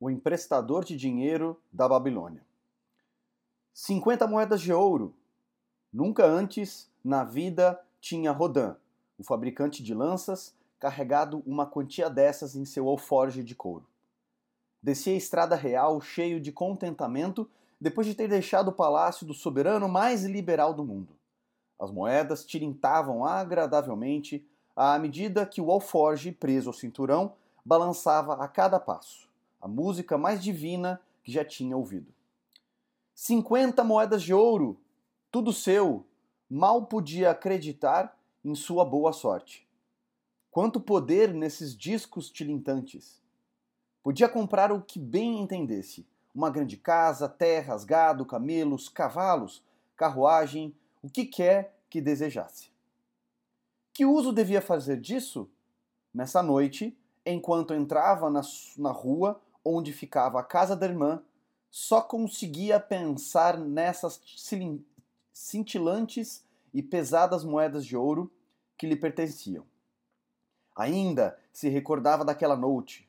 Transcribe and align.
o 0.00 0.08
emprestador 0.08 0.84
de 0.84 0.96
dinheiro 0.96 1.60
da 1.72 1.88
Babilônia. 1.88 2.42
50 3.74 4.26
moedas 4.26 4.60
de 4.60 4.72
ouro. 4.72 5.14
Nunca 5.92 6.24
antes 6.24 6.88
na 7.02 7.24
vida 7.24 7.80
tinha 8.00 8.30
Rodin, 8.30 8.74
o 9.18 9.24
fabricante 9.24 9.82
de 9.82 9.94
lanças, 9.94 10.54
carregado 10.78 11.42
uma 11.44 11.66
quantia 11.66 12.08
dessas 12.08 12.54
em 12.54 12.64
seu 12.64 12.88
alforje 12.88 13.42
de 13.42 13.56
couro. 13.56 13.86
Descia 14.80 15.14
a 15.14 15.16
estrada 15.16 15.56
real 15.56 16.00
cheio 16.00 16.40
de 16.40 16.52
contentamento 16.52 17.50
depois 17.80 18.06
de 18.06 18.14
ter 18.14 18.28
deixado 18.28 18.68
o 18.68 18.72
palácio 18.72 19.26
do 19.26 19.34
soberano 19.34 19.88
mais 19.88 20.24
liberal 20.24 20.72
do 20.72 20.84
mundo. 20.84 21.16
As 21.80 21.90
moedas 21.90 22.44
tilintavam 22.44 23.24
agradavelmente 23.24 24.46
à 24.76 24.96
medida 24.98 25.44
que 25.44 25.60
o 25.60 25.72
alforge, 25.72 26.30
preso 26.30 26.70
ao 26.70 26.74
cinturão, 26.74 27.34
balançava 27.64 28.34
a 28.34 28.46
cada 28.46 28.78
passo 28.78 29.27
a 29.60 29.68
música 29.68 30.16
mais 30.16 30.42
divina 30.42 31.00
que 31.22 31.32
já 31.32 31.44
tinha 31.44 31.76
ouvido. 31.76 32.12
50 33.14 33.82
moedas 33.82 34.22
de 34.22 34.32
ouro, 34.32 34.80
tudo 35.30 35.52
seu, 35.52 36.06
mal 36.48 36.86
podia 36.86 37.30
acreditar 37.30 38.16
em 38.44 38.54
sua 38.54 38.84
boa 38.84 39.12
sorte. 39.12 39.66
Quanto 40.50 40.80
poder 40.80 41.34
nesses 41.34 41.76
discos 41.76 42.30
tilintantes! 42.30 43.20
Podia 44.02 44.28
comprar 44.28 44.72
o 44.72 44.80
que 44.80 44.98
bem 44.98 45.40
entendesse: 45.40 46.06
uma 46.34 46.48
grande 46.50 46.76
casa, 46.76 47.28
terras, 47.28 47.84
gado, 47.84 48.24
camelos, 48.24 48.88
cavalos, 48.88 49.62
carruagem, 49.96 50.74
o 51.02 51.10
que 51.10 51.24
quer 51.24 51.76
que 51.90 52.00
desejasse. 52.00 52.70
Que 53.92 54.06
uso 54.06 54.32
devia 54.32 54.62
fazer 54.62 55.00
disso? 55.00 55.50
Nessa 56.14 56.42
noite, 56.42 56.96
enquanto 57.26 57.74
entrava 57.74 58.30
na, 58.30 58.40
na 58.78 58.92
rua 58.92 59.40
onde 59.68 59.92
ficava 59.92 60.40
a 60.40 60.44
casa 60.44 60.74
da 60.74 60.86
irmã, 60.86 61.22
só 61.70 62.00
conseguia 62.00 62.80
pensar 62.80 63.58
nessas 63.58 64.20
cintilantes 65.32 66.44
e 66.72 66.82
pesadas 66.82 67.44
moedas 67.44 67.84
de 67.84 67.96
ouro 67.96 68.32
que 68.76 68.86
lhe 68.86 68.96
pertenciam. 68.96 69.64
Ainda 70.74 71.38
se 71.52 71.68
recordava 71.68 72.24
daquela 72.24 72.56
noite, 72.56 73.08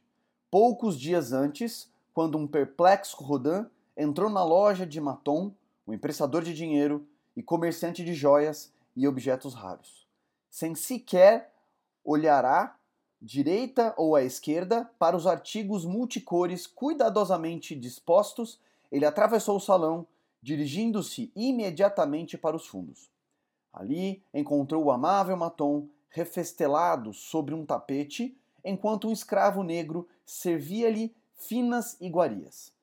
poucos 0.50 1.00
dias 1.00 1.32
antes, 1.32 1.90
quando 2.14 2.38
um 2.38 2.48
perplexo 2.48 3.24
Rodin 3.24 3.66
entrou 3.96 4.30
na 4.30 4.44
loja 4.44 4.86
de 4.86 5.00
Maton, 5.00 5.54
o 5.86 5.94
emprestador 5.94 6.44
de 6.44 6.54
dinheiro 6.54 7.08
e 7.36 7.44
comerciante 7.44 8.04
de 8.04 8.14
joias 8.14 8.74
e 8.96 9.08
objetos 9.08 9.54
raros, 9.54 10.08
sem 10.50 10.76
sequer 10.76 11.54
olhará 12.04 12.79
direita 13.22 13.94
ou 13.98 14.16
à 14.16 14.24
esquerda, 14.24 14.90
para 14.98 15.16
os 15.16 15.28
artigos 15.28 15.86
multicores 15.86 16.66
cuidadosamente 16.66 17.76
dispostos, 17.76 18.60
ele 18.92 19.06
atravessou 19.06 19.58
o 19.58 19.62
salão, 19.62 20.08
dirigindo-se 20.42 21.32
imediatamente 21.36 22.38
para 22.38 22.56
os 22.56 22.66
fundos. 22.66 23.10
Ali 23.74 24.24
encontrou 24.34 24.86
o 24.86 24.92
amável 24.92 25.36
Maton 25.38 25.88
refestelado 26.10 27.14
sobre 27.14 27.54
um 27.54 27.66
tapete, 27.66 28.36
enquanto 28.64 29.08
um 29.08 29.12
escravo 29.12 29.64
negro 29.64 30.08
servia-lhe 30.26 31.14
finas 31.36 31.96
iguarias. 32.02 32.74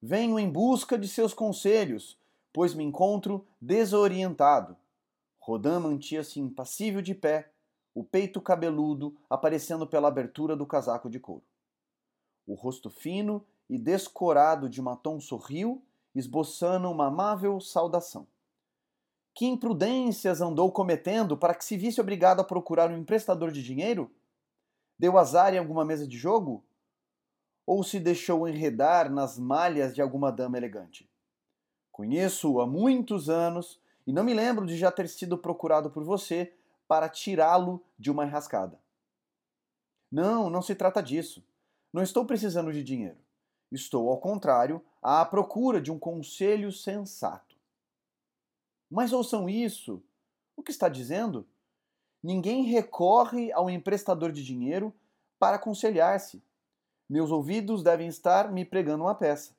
Venho 0.00 0.38
em 0.38 0.50
busca 0.50 0.98
de 0.98 1.06
seus 1.06 1.32
conselhos, 1.32 2.18
pois 2.52 2.74
me 2.74 2.82
encontro 2.82 3.46
desorientado. 3.60 4.76
Rodin 5.38 5.78
mantia-se 5.78 6.40
impassível 6.40 7.00
de 7.00 7.14
pé, 7.14 7.51
o 7.94 8.02
peito 8.02 8.40
cabeludo 8.40 9.16
aparecendo 9.28 9.86
pela 9.86 10.08
abertura 10.08 10.56
do 10.56 10.66
casaco 10.66 11.10
de 11.10 11.20
couro. 11.20 11.44
O 12.46 12.54
rosto 12.54 12.90
fino 12.90 13.44
e 13.68 13.78
descorado 13.78 14.68
de 14.68 14.80
Maton 14.82 15.20
sorriu, 15.20 15.82
esboçando 16.14 16.90
uma 16.90 17.06
amável 17.06 17.60
saudação. 17.60 18.26
Que 19.34 19.46
imprudências 19.46 20.40
andou 20.40 20.70
cometendo 20.70 21.36
para 21.36 21.54
que 21.54 21.64
se 21.64 21.76
visse 21.76 22.00
obrigado 22.00 22.40
a 22.40 22.44
procurar 22.44 22.90
um 22.90 22.98
emprestador 22.98 23.50
de 23.50 23.62
dinheiro? 23.62 24.10
Deu 24.98 25.16
azar 25.16 25.54
em 25.54 25.58
alguma 25.58 25.84
mesa 25.84 26.06
de 26.06 26.18
jogo? 26.18 26.62
Ou 27.64 27.82
se 27.82 27.98
deixou 27.98 28.46
enredar 28.46 29.10
nas 29.10 29.38
malhas 29.38 29.94
de 29.94 30.02
alguma 30.02 30.30
dama 30.30 30.58
elegante? 30.58 31.08
Conheço-o 31.90 32.60
há 32.60 32.66
muitos 32.66 33.30
anos 33.30 33.80
e 34.06 34.12
não 34.12 34.24
me 34.24 34.34
lembro 34.34 34.66
de 34.66 34.76
já 34.76 34.90
ter 34.90 35.08
sido 35.08 35.38
procurado 35.38 35.90
por 35.90 36.04
você 36.04 36.52
para 36.92 37.08
tirá-lo 37.08 37.82
de 37.98 38.10
uma 38.10 38.26
enrascada. 38.26 38.78
Não, 40.10 40.50
não 40.50 40.60
se 40.60 40.74
trata 40.74 41.02
disso. 41.02 41.42
Não 41.90 42.02
estou 42.02 42.26
precisando 42.26 42.70
de 42.70 42.84
dinheiro. 42.84 43.16
Estou, 43.70 44.10
ao 44.10 44.18
contrário, 44.18 44.84
à 45.00 45.24
procura 45.24 45.80
de 45.80 45.90
um 45.90 45.98
conselho 45.98 46.70
sensato. 46.70 47.56
Mas 48.90 49.10
ouçam 49.10 49.48
isso. 49.48 50.02
O 50.54 50.62
que 50.62 50.70
está 50.70 50.86
dizendo? 50.86 51.48
Ninguém 52.22 52.64
recorre 52.64 53.50
ao 53.52 53.70
emprestador 53.70 54.30
de 54.30 54.44
dinheiro 54.44 54.94
para 55.38 55.56
aconselhar-se. 55.56 56.42
Meus 57.08 57.30
ouvidos 57.30 57.82
devem 57.82 58.08
estar 58.08 58.52
me 58.52 58.66
pregando 58.66 59.04
uma 59.04 59.14
peça. 59.14 59.56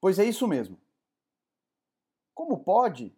Pois 0.00 0.18
é 0.18 0.24
isso 0.24 0.48
mesmo. 0.48 0.76
Como 2.34 2.58
pode? 2.64 3.14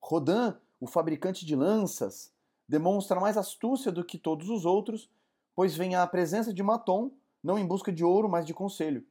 Rodin 0.00 0.63
o 0.80 0.86
fabricante 0.86 1.46
de 1.46 1.54
lanças, 1.54 2.32
demonstra 2.68 3.20
mais 3.20 3.36
astúcia 3.36 3.92
do 3.92 4.04
que 4.04 4.18
todos 4.18 4.48
os 4.48 4.64
outros, 4.64 5.10
pois 5.54 5.76
vem 5.76 5.94
à 5.94 6.06
presença 6.06 6.52
de 6.52 6.62
Maton, 6.62 7.10
não 7.42 7.58
em 7.58 7.66
busca 7.66 7.92
de 7.92 8.04
ouro, 8.04 8.28
mas 8.28 8.46
de 8.46 8.54
conselho. 8.54 9.04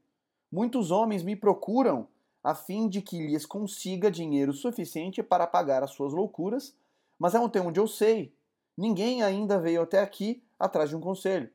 Muitos 0.52 0.92
homens 0.92 1.24
me 1.24 1.36
procuram 1.36 2.08
a 2.44 2.54
fim 2.54 2.90
de 2.90 3.02
que 3.02 3.26
lhes 3.26 3.46
consiga 3.46 4.12
dinheiro 4.12 4.52
suficiente 4.52 5.24
para 5.24 5.48
pagar 5.48 5.82
as 5.82 5.92
suas 5.92 6.14
loucuras, 6.14 6.76
mas 7.18 7.34
é 7.34 7.38
até 7.38 7.62
onde 7.62 7.80
eu 7.80 7.88
sei, 7.88 8.34
ninguém 8.78 9.24
ainda 9.24 9.60
veio 9.60 9.82
até 9.82 10.02
aqui 10.02 10.44
atrás 10.60 10.90
de 10.90 10.96
um 10.96 11.00
conselho. 11.00 11.50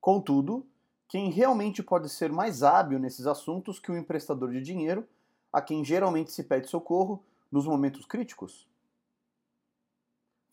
Contudo, 0.00 0.66
quem 1.08 1.30
realmente 1.30 1.82
pode 1.82 2.08
ser 2.08 2.32
mais 2.32 2.62
hábil 2.62 2.98
nesses 2.98 3.26
assuntos 3.26 3.78
que 3.78 3.92
o 3.92 3.96
emprestador 3.96 4.50
de 4.50 4.60
dinheiro, 4.60 5.06
a 5.52 5.62
quem 5.62 5.84
geralmente 5.84 6.32
se 6.32 6.42
pede 6.42 6.68
socorro 6.68 7.22
nos 7.52 7.66
momentos 7.66 8.04
críticos? 8.04 8.66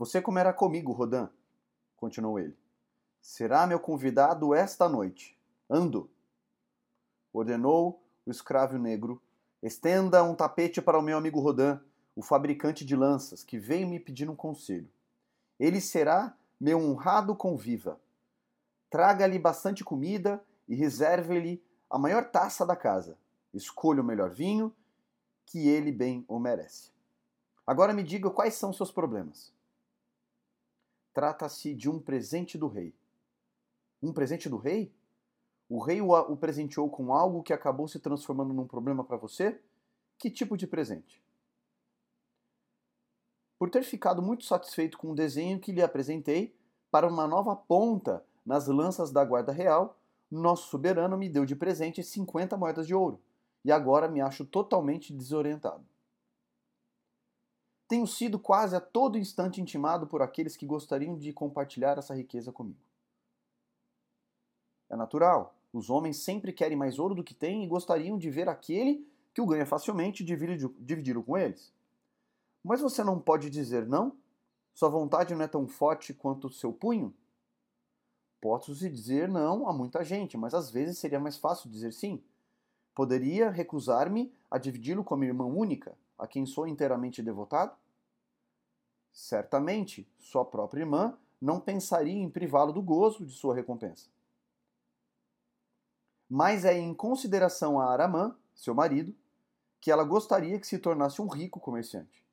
Você 0.02 0.20
comerá 0.20 0.52
comigo, 0.52 0.92
Rodin, 0.92 1.30
continuou 1.96 2.40
ele. 2.40 2.58
Será 3.22 3.68
meu 3.68 3.80
convidado 3.80 4.52
esta 4.52 4.90
noite. 4.90 5.40
Ando! 5.70 6.10
Ordenou 7.32 8.02
o 8.26 8.32
escravo 8.32 8.80
negro. 8.80 9.22
Estenda 9.62 10.24
um 10.24 10.34
tapete 10.34 10.82
para 10.82 10.98
o 10.98 11.04
meu 11.04 11.20
amigo 11.20 11.40
Rodin, 11.40 11.80
o 12.16 12.24
fabricante 12.24 12.84
de 12.84 12.96
lanças, 12.96 13.44
que 13.44 13.60
veio 13.60 13.88
me 13.88 14.00
pedir 14.00 14.28
um 14.28 14.36
conselho. 14.36 14.90
Ele 15.60 15.80
será 15.80 16.36
meu 16.60 16.80
honrado 16.80 17.36
conviva. 17.36 18.02
Traga-lhe 18.90 19.38
bastante 19.38 19.84
comida 19.84 20.44
e 20.68 20.74
reserve-lhe 20.74 21.64
a 21.88 22.00
maior 22.00 22.32
taça 22.32 22.66
da 22.66 22.76
casa. 22.76 23.20
Escolha 23.54 24.02
o 24.02 24.04
melhor 24.04 24.32
vinho, 24.32 24.76
que 25.46 25.70
ele 25.70 25.92
bem 25.92 26.26
o 26.28 26.40
merece. 26.40 26.90
Agora 27.68 27.94
me 27.94 28.02
diga 28.02 28.32
quais 28.32 28.56
são 28.56 28.74
seus 28.74 28.92
problemas. 28.92 29.54
Trata-se 31.14 31.74
de 31.74 31.90
um 31.90 32.00
presente 32.00 32.58
do 32.58 32.68
rei. 32.68 32.94
Um 34.02 34.14
presente 34.14 34.48
do 34.48 34.58
rei? 34.58 34.94
O 35.70 35.80
rei 35.80 36.02
o, 36.02 36.38
presenteou 36.38 36.90
com 36.90 37.14
algo 37.14 37.44
que 37.44 37.54
acabou 37.54 37.88
se 37.88 38.00
transformando 38.00 38.54
num 38.54 38.68
problema 38.68 39.04
para 39.04 39.18
você? 39.18 39.60
Que 40.18 40.30
tipo 40.30 40.58
de 40.58 40.68
presente? 40.68 41.24
Por 43.58 43.70
ter 43.70 43.84
ficado 43.84 44.22
muito 44.22 44.44
satisfeito 44.44 44.98
com 44.98 45.12
o 45.12 45.16
desenho 45.16 45.60
que 45.60 45.72
lhe 45.72 45.82
apresentei 45.82 46.56
para 46.90 47.08
uma 47.08 47.28
nova 47.28 47.56
ponta 47.56 48.26
nas 48.46 48.68
lanças 48.68 49.12
da 49.12 49.24
Guarda 49.24 49.52
Real, 49.52 49.97
nosso 50.30 50.70
soberano 50.70 51.18
me 51.18 51.30
deu 51.30 51.46
de 51.46 51.56
presente 51.56 52.03
50 52.03 52.58
moedas 52.58 52.88
de 52.88 52.96
ouro, 52.96 53.22
e 53.64 53.72
agora 53.72 54.08
me 54.08 54.22
acho 54.22 54.46
totalmente 54.46 55.14
desorientado. 55.14 55.85
Tenho 57.91 58.08
sido 58.08 58.40
quase 58.40 58.73
a 58.73 58.79
todo 58.79 59.17
instante 59.17 59.59
intimado 59.59 60.08
por 60.08 60.22
aqueles 60.22 60.55
que 60.55 60.66
gostariam 60.66 61.17
de 61.17 61.34
compartilhar 61.34 61.97
essa 61.97 62.16
riqueza 62.16 62.49
comigo. 62.49 62.79
É 64.90 64.96
natural. 64.96 65.53
Os 65.73 65.90
homens 65.90 66.16
sempre 66.16 66.53
querem 66.53 66.78
mais 66.78 66.97
ouro 66.97 67.14
do 67.14 67.22
que 67.22 67.34
têm 67.34 67.66
e 67.66 67.67
gostariam 67.67 68.17
de 68.17 68.29
ver 68.29 68.47
aquele 68.47 69.05
que 69.34 69.41
o 69.41 69.46
ganha 69.46 69.66
facilmente 69.66 70.23
dividir-o 70.23 71.22
com 71.22 71.38
eles. 71.38 71.73
Mas 72.64 72.79
você 72.79 73.03
não 73.03 73.20
pode 73.20 73.49
dizer 73.49 73.85
não? 73.85 74.16
Sua 74.73 74.87
vontade 74.87 75.35
não 75.35 75.44
é 75.44 75.47
tão 75.49 75.67
forte 75.67 76.14
quanto 76.14 76.47
o 76.47 76.49
seu 76.49 76.72
punho? 76.72 77.14
Posso-se 78.40 78.90
dizer 78.90 79.28
não 79.28 79.67
a 79.67 79.73
muita 79.73 80.02
gente, 80.02 80.37
mas 80.37 80.53
às 80.53 80.72
vezes 80.72 80.97
seria 80.97 81.20
mais 81.20 81.35
fácil 81.35 81.70
dizer 81.70 81.91
sim. 81.91 82.23
Poderia 82.96 83.49
recusar-me 83.49 84.34
a 84.49 84.58
dividi-lo 84.58 85.03
com 85.03 85.14
a 85.14 85.17
minha 85.17 85.32
irmã 85.32 85.44
única, 85.44 85.94
a 86.17 86.26
quem 86.26 86.46
sou 86.46 86.66
inteiramente 86.66 87.22
devotado? 87.22 87.81
Certamente, 89.11 90.08
sua 90.19 90.46
própria 90.46 90.81
irmã 90.81 91.17
não 91.41 91.59
pensaria 91.59 92.13
em 92.13 92.29
privá-lo 92.29 92.72
do 92.72 92.81
gozo 92.81 93.25
de 93.25 93.34
sua 93.34 93.55
recompensa. 93.55 94.09
mas 96.34 96.63
é 96.63 96.78
em 96.78 96.93
consideração 96.93 97.78
a 97.78 97.91
Aramã, 97.91 98.34
seu 98.55 98.73
marido, 98.73 99.13
que 99.81 99.91
ela 99.91 100.05
gostaria 100.05 100.58
que 100.58 100.66
se 100.66 100.79
tornasse 100.79 101.22
um 101.22 101.28
rico 101.28 101.59
comerciante. 101.59 102.23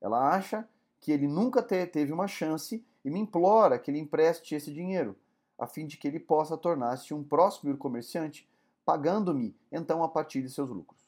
Ela 0.00 0.34
acha 0.34 0.68
que 1.00 1.12
ele 1.12 1.28
nunca 1.28 1.62
teve 1.62 2.12
uma 2.12 2.26
chance 2.26 2.84
e 3.04 3.10
me 3.10 3.20
implora 3.20 3.78
que 3.78 3.92
ele 3.92 4.00
empreste 4.00 4.56
esse 4.56 4.74
dinheiro, 4.74 5.16
a 5.56 5.68
fim 5.68 5.86
de 5.86 5.96
que 5.96 6.08
ele 6.08 6.18
possa 6.18 6.56
tornar-se 6.56 7.14
um 7.14 7.22
próspero 7.22 7.78
comerciante, 7.78 8.50
pagando-me 8.84 9.56
então 9.70 10.02
a 10.02 10.08
partir 10.08 10.42
de 10.42 10.50
seus 10.50 10.68
lucros. 10.68 11.00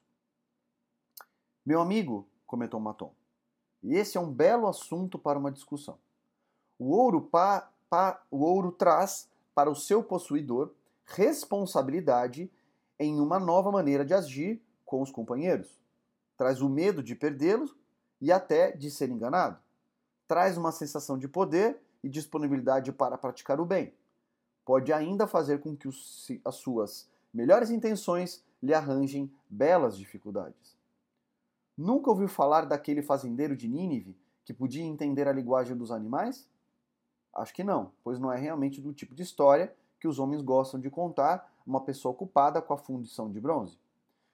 Meu 1.65 1.81
amigo, 1.81 2.29
comentou 2.47 2.79
Maton, 2.79 3.13
e 3.87 3.95
esse 3.95 4.19
é 4.19 4.21
um 4.21 4.31
belo 4.31 4.67
assunto 4.67 5.17
para 5.17 5.39
uma 5.39 5.53
discussão. 5.53 5.97
O 6.77 6.91
ouro, 6.91 7.23
pa, 7.23 7.71
pa, 7.89 8.21
o 8.33 8.39
ouro 8.39 8.73
traz 8.73 9.31
para 9.55 9.71
o 9.71 9.77
seu 9.77 10.03
possuidor 10.03 10.73
responsabilidade 11.05 12.51
em 12.99 13.21
uma 13.21 13.39
nova 13.39 13.71
maneira 13.71 14.05
de 14.05 14.13
agir 14.13 14.61
com 14.85 15.01
os 15.01 15.13
companheiros. 15.13 15.81
Traz 16.37 16.61
o 16.61 16.69
medo 16.69 17.01
de 17.01 17.15
perdê-los 17.15 17.77
e 18.21 18.33
até 18.33 18.73
de 18.73 18.91
ser 18.91 19.09
enganado. 19.09 19.57
Traz 20.27 20.59
uma 20.59 20.73
sensação 20.73 21.17
de 21.17 21.29
poder 21.29 21.81
e 22.03 22.09
disponibilidade 22.09 22.91
para 22.91 23.17
praticar 23.17 23.61
o 23.61 23.65
bem. 23.65 23.95
Pode 24.65 24.93
ainda 24.93 25.29
fazer 25.29 25.61
com 25.61 25.77
que 25.77 25.87
os, 25.87 26.27
as 26.45 26.57
suas 26.57 27.09
melhores 27.33 27.71
intenções 27.71 28.45
lhe 28.61 28.75
arranjem 28.75 29.33
belas 29.49 29.97
dificuldades. 29.97 30.76
Nunca 31.77 32.11
ouviu 32.11 32.29
falar 32.29 32.65
daquele 32.65 33.03
fazendeiro 33.03 33.55
de 33.55 33.69
Nínive 33.69 34.17
que 34.45 34.55
podia 34.55 34.83
entender 34.83 35.29
a 35.29 35.33
linguagem 35.33 35.77
dos 35.77 35.91
animais? 35.91 36.49
Acho 37.35 37.53
que 37.53 37.63
não, 37.63 37.93
pois 38.03 38.19
não 38.19 38.33
é 38.33 38.39
realmente 38.39 38.81
do 38.81 38.95
tipo 38.95 39.15
de 39.15 39.23
história 39.23 39.75
que 40.01 40.09
os 40.09 40.19
homens 40.19 40.41
gostam 40.41 40.81
de 40.81 40.89
contar 40.89 41.53
uma 41.67 41.83
pessoa 41.83 42.13
ocupada 42.13 42.63
com 42.63 42.73
a 42.73 42.79
fundição 42.79 43.31
de 43.31 43.41
bronze. 43.41 43.79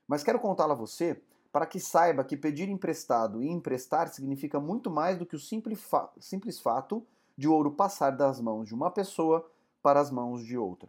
Mas 0.07 0.23
quero 0.23 0.39
contá-la 0.39 0.75
a 0.75 0.77
você 0.77 1.21
para 1.51 1.67
que 1.67 1.81
saiba 1.81 2.25
que 2.25 2.37
pedir 2.37 2.69
emprestado 2.69 3.43
e 3.43 3.49
emprestar 3.49 4.09
significa 4.09 4.61
muito 4.61 4.91
mais 4.91 5.19
do 5.19 5.27
que 5.27 5.37
o 5.37 5.41
simples, 5.41 5.83
fa 5.83 6.11
simples 6.19 6.61
fato 6.61 7.05
de 7.37 7.49
ouro 7.49 7.73
passar 7.73 8.11
das 8.11 8.41
mãos 8.41 8.69
de 8.69 8.75
uma 8.75 8.91
pessoa 8.91 9.51
para 9.83 10.01
as 10.01 10.11
mãos 10.11 10.45
de 10.45 10.57
outra. 10.57 10.89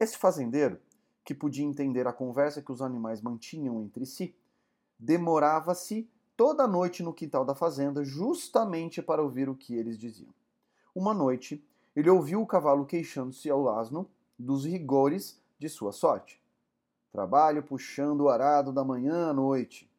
Este 0.00 0.18
fazendeiro, 0.18 0.80
que 1.24 1.34
podia 1.34 1.64
entender 1.64 2.06
a 2.06 2.12
conversa 2.12 2.60
que 2.60 2.72
os 2.72 2.82
animais 2.82 3.22
mantinham 3.22 3.80
entre 3.80 4.04
si, 4.04 4.34
demorava-se 4.98 6.08
toda 6.36 6.66
noite 6.66 7.02
no 7.02 7.12
quintal 7.12 7.44
da 7.44 7.54
fazenda 7.54 8.04
justamente 8.04 9.02
para 9.02 9.22
ouvir 9.22 9.48
o 9.48 9.54
que 9.54 9.74
eles 9.74 9.98
diziam. 9.98 10.32
Uma 10.94 11.14
noite, 11.14 11.64
ele 11.94 12.10
ouviu 12.10 12.40
o 12.40 12.46
cavalo 12.46 12.86
queixando-se 12.86 13.50
ao 13.50 13.68
asno 13.68 14.08
dos 14.38 14.64
rigores 14.64 15.40
de 15.58 15.68
sua 15.68 15.92
sorte. 15.92 16.42
Trabalho 17.12 17.62
puxando 17.62 18.22
o 18.22 18.28
arado 18.28 18.72
da 18.72 18.84
manhã 18.84 19.30
à 19.30 19.32
noite. 19.32 19.90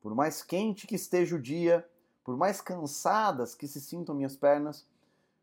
Por 0.00 0.14
mais 0.14 0.42
quente 0.42 0.86
que 0.86 0.94
esteja 0.94 1.36
o 1.36 1.40
dia, 1.40 1.88
por 2.24 2.36
mais 2.36 2.60
cansadas 2.60 3.54
que 3.54 3.66
se 3.66 3.80
sintam 3.80 4.14
minhas 4.14 4.36
pernas, 4.36 4.86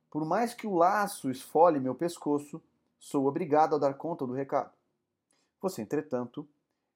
por 0.10 0.26
mais 0.26 0.54
que 0.54 0.68
o 0.68 0.76
laço 0.76 1.30
esfole 1.30 1.80
meu 1.80 1.96
pescoço, 1.96 2.62
sou 3.00 3.26
obrigado 3.26 3.76
a 3.76 3.80
dar 3.80 3.96
conta 3.96 4.26
do 4.26 4.34
recado. 4.34 4.72
Você, 5.62 5.82
entretanto, 5.82 6.48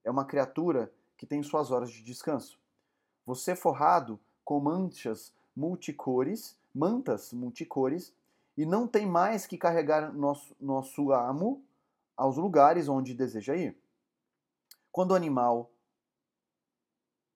é 0.04 0.10
uma 0.10 0.26
criatura 0.26 0.92
que 1.22 1.28
tem 1.28 1.44
suas 1.44 1.70
horas 1.70 1.92
de 1.92 2.02
descanso. 2.02 2.58
Você 3.28 3.56
forrado 3.56 4.20
com 4.44 4.60
manchas 4.60 5.32
multicores, 5.56 6.58
mantas 6.74 7.32
multicores, 7.32 8.12
e 8.58 8.66
não 8.66 8.88
tem 8.88 9.06
mais 9.06 9.46
que 9.46 9.56
carregar 9.56 10.12
nosso, 10.12 10.56
nosso 10.60 11.12
amo 11.12 11.64
aos 12.18 12.38
lugares 12.38 12.90
onde 12.90 13.14
deseja 13.14 13.56
ir. 13.56 13.78
Quando 14.92 15.12
o 15.12 15.16
animal, 15.16 15.70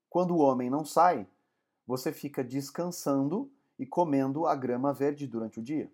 quando 0.09 0.31
o 0.31 0.39
homem 0.39 0.67
não 0.67 0.83
sai, 0.83 1.27
você 1.85 2.11
fica 2.11 2.43
descansando 2.43 3.51
e 3.77 3.85
comendo 3.85 4.47
a 4.47 4.55
grama 4.55 4.91
verde 4.93 5.27
durante 5.27 5.59
o 5.59 5.63
dia. 5.63 5.91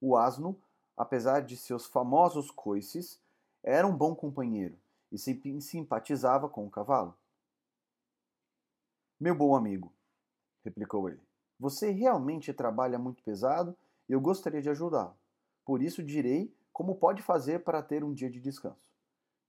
O 0.00 0.16
asno, 0.16 0.56
apesar 0.96 1.40
de 1.40 1.56
seus 1.56 1.86
famosos 1.86 2.52
coices, 2.52 3.20
era 3.64 3.84
um 3.84 3.96
bom 3.96 4.14
companheiro 4.14 4.78
e 5.10 5.18
simpatizava 5.60 6.48
com 6.48 6.66
o 6.66 6.70
cavalo. 6.70 7.16
Meu 9.18 9.34
bom 9.34 9.54
amigo, 9.54 9.92
replicou 10.64 11.08
ele, 11.08 11.20
você 11.58 11.90
realmente 11.90 12.52
trabalha 12.52 12.98
muito 12.98 13.22
pesado 13.22 13.76
e 14.08 14.12
eu 14.12 14.20
gostaria 14.20 14.62
de 14.62 14.70
ajudá-lo. 14.70 15.14
Por 15.64 15.82
isso 15.82 16.02
direi 16.02 16.54
como 16.72 16.96
pode 16.96 17.22
fazer 17.22 17.62
para 17.62 17.82
ter 17.82 18.02
um 18.02 18.14
dia 18.14 18.30
de 18.30 18.40
descanso. 18.40 18.80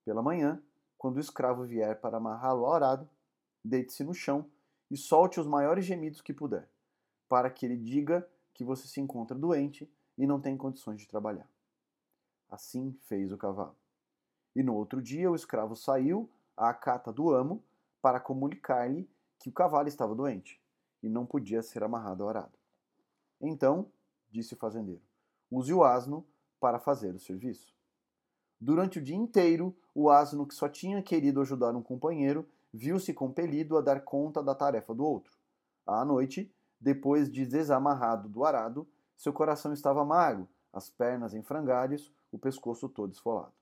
Pela 0.04 0.22
manhã, 0.22 0.62
quando 0.98 1.18
o 1.18 1.22
escravo 1.22 1.63
vier 1.63 2.00
para 2.02 2.18
amarrá-lo 2.18 2.66
ao 2.66 2.74
arado, 2.74 3.10
deite-se 3.63 4.04
no 4.04 4.13
chão 4.13 4.50
e 4.90 4.98
solte 4.98 5.40
os 5.40 5.48
maiores 5.48 5.86
gemidos 5.86 6.22
que 6.22 6.34
puder, 6.34 6.69
para 7.30 7.50
que 7.50 7.66
ele 7.66 7.78
diga 7.78 8.28
que 8.54 8.63
você 8.63 8.88
se 8.88 9.00
encontra 9.00 9.38
doente 9.38 9.90
e 10.18 10.28
não 10.28 10.42
tem 10.42 10.58
condições 10.58 11.00
de 11.00 11.08
trabalhar. 11.08 11.50
Assim 12.50 12.92
fez 13.04 13.31
o 13.31 13.38
cavalo. 13.38 13.75
E 14.56 14.62
no 14.62 14.75
outro 14.75 15.01
dia 15.01 15.31
o 15.31 15.36
escravo 15.36 15.75
saiu 15.75 16.30
à 16.56 16.74
cata 16.74 17.12
do 17.12 17.31
amo 17.31 17.63
para 18.01 18.19
comunicar-lhe 18.19 19.09
que 19.39 19.50
o 19.50 19.53
cavalo 19.53 19.88
estava 19.88 20.15
doente 20.15 20.62
e 21.01 21.09
não 21.09 21.25
podia 21.25 21.62
ser 21.62 21.83
amarrado 21.83 22.24
ao 22.24 22.30
arado. 22.30 22.57
Então, 23.39 23.88
disse 24.30 24.53
o 24.53 24.57
fazendeiro, 24.57 25.01
use 25.50 25.74
o 25.74 25.83
asno 25.83 26.25
para 26.59 26.80
fazer 26.80 27.15
o 27.15 27.19
serviço. 27.19 27.74
Durante 28.59 29.00
o 29.00 29.01
dia 29.01 29.15
inteiro, 29.15 29.75
o 29.95 30.09
asno 30.09 30.45
que 30.45 30.53
só 30.53 30.69
tinha 30.69 31.01
querido 31.01 31.42
ajudar 31.42 31.75
um 31.75 31.81
companheiro 31.81 32.48
viu-se 32.74 33.13
compelido 33.13 33.77
a 33.77 33.81
dar 33.81 34.01
conta 34.01 34.42
da 34.42 34.56
tarefa 34.56 34.94
do 34.94 35.03
outro. 35.03 35.38
À 35.86 36.06
noite, 36.06 36.53
depois 36.80 37.30
de 37.30 37.45
desamarrado 37.45 38.30
do 38.30 38.45
arado, 38.45 38.88
seu 39.18 39.33
coração 39.33 39.74
estava 39.74 40.06
mago, 40.06 40.48
as 40.71 40.89
pernas 40.89 41.33
em 41.33 41.42
frangalhos, 41.42 42.12
o 42.31 42.38
pescoço 42.38 42.88
todo 42.88 43.12
esfolado. 43.12 43.53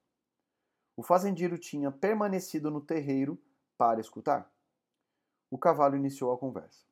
O 0.99 1.01
fazendeiro 1.01 1.57
tinha 1.57 1.89
permanecido 1.89 2.69
no 2.69 2.81
terreiro 2.81 3.39
para 3.77 4.01
escutar. 4.01 4.51
O 5.49 5.57
cavalo 5.57 5.95
iniciou 5.95 6.33
a 6.33 6.37
conversa. 6.37 6.83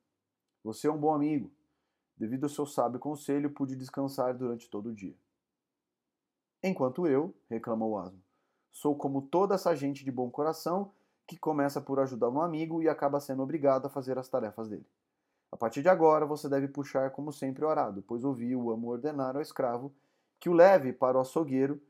Você 0.63 0.87
é 0.87 0.89
um 0.89 0.97
bom 0.97 1.13
amigo. 1.13 1.51
Devido 2.15 2.45
ao 2.45 2.49
seu 2.49 2.65
sábio 2.65 3.01
conselho, 3.01 3.51
pude 3.51 3.75
descansar 3.75 4.33
durante 4.33 4.69
todo 4.69 4.87
o 4.87 4.95
dia. 4.95 5.13
Enquanto 6.63 7.05
eu, 7.05 7.35
reclamou 7.49 7.91
o 7.91 7.97
asno, 7.97 8.23
sou 8.71 8.95
como 8.95 9.23
toda 9.23 9.55
essa 9.55 9.75
gente 9.75 10.05
de 10.05 10.11
bom 10.11 10.31
coração 10.31 10.93
que 11.27 11.37
começa 11.37 11.81
por 11.81 11.99
ajudar 11.99 12.29
um 12.29 12.41
amigo 12.41 12.81
e 12.81 12.87
acaba 12.87 13.19
sendo 13.19 13.43
obrigado 13.43 13.87
a 13.87 13.89
fazer 13.89 14.17
as 14.17 14.29
tarefas 14.29 14.69
dele. 14.69 14.87
A 15.51 15.57
partir 15.57 15.81
de 15.81 15.89
agora, 15.89 16.25
você 16.25 16.47
deve 16.47 16.69
puxar 16.69 17.11
como 17.11 17.33
sempre 17.33 17.65
o 17.65 17.67
arado, 17.67 18.01
pois 18.03 18.23
ouvi 18.23 18.55
o 18.55 18.71
amo 18.71 18.87
ordenar 18.87 19.35
ao 19.35 19.41
escravo 19.41 19.93
que 20.39 20.47
o 20.47 20.53
leve 20.53 20.93
para 20.93 21.17
o 21.17 21.21
açougueiro 21.21 21.81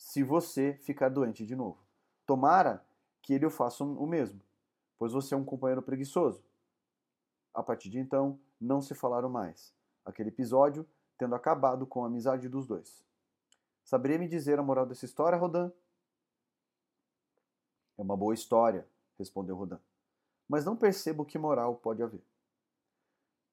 se 0.00 0.22
você 0.22 0.78
ficar 0.80 1.10
doente 1.10 1.44
de 1.44 1.54
novo. 1.54 1.78
Tomara 2.24 2.82
que 3.20 3.34
ele 3.34 3.44
o 3.44 3.50
faça 3.50 3.84
o 3.84 4.06
mesmo, 4.06 4.40
pois 4.98 5.12
você 5.12 5.34
é 5.34 5.36
um 5.36 5.44
companheiro 5.44 5.82
preguiçoso. 5.82 6.42
A 7.52 7.62
partir 7.62 7.90
de 7.90 7.98
então, 7.98 8.40
não 8.58 8.80
se 8.80 8.94
falaram 8.94 9.28
mais. 9.28 9.74
Aquele 10.02 10.30
episódio 10.30 10.88
tendo 11.18 11.34
acabado 11.34 11.86
com 11.86 12.02
a 12.02 12.06
amizade 12.06 12.48
dos 12.48 12.66
dois. 12.66 13.04
Saberia 13.84 14.18
me 14.18 14.26
dizer 14.26 14.58
a 14.58 14.62
moral 14.62 14.86
dessa 14.86 15.04
história, 15.04 15.36
Rodan? 15.36 15.70
É 17.98 18.02
uma 18.02 18.16
boa 18.16 18.32
história, 18.32 18.88
respondeu 19.18 19.54
Rodin. 19.54 19.76
Mas 20.48 20.64
não 20.64 20.78
percebo 20.78 21.26
que 21.26 21.38
moral 21.38 21.76
pode 21.76 22.02
haver. 22.02 22.24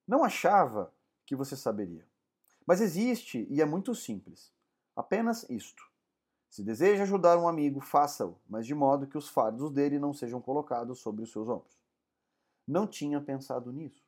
Não 0.08 0.24
achava 0.24 0.94
que 1.25 1.36
você 1.36 1.58
saberia. 1.58 2.08
Mas 2.66 2.80
existe 2.80 3.46
e 3.50 3.62
é 3.62 3.66
muito 3.66 3.94
simples. 3.94 4.54
Apenas 4.96 5.44
isto. 5.50 5.87
Se 6.50 6.63
deseja 6.63 7.04
ajudar 7.04 7.38
um 7.38 7.48
amigo, 7.48 7.80
faça-o, 7.80 8.38
mas 8.48 8.66
de 8.66 8.74
modo 8.74 9.08
que 9.08 9.18
os 9.18 9.27
fardos 9.27 9.72
dele 9.72 10.00
não 10.00 10.13
sejam 10.13 10.42
colocados 10.42 11.00
sobre 11.00 11.24
os 11.24 11.32
seus 11.32 11.48
ombros. 11.48 11.77
Não 12.68 12.88
tinha 12.88 13.22
pensado 13.22 13.72
nisso. 13.72 14.04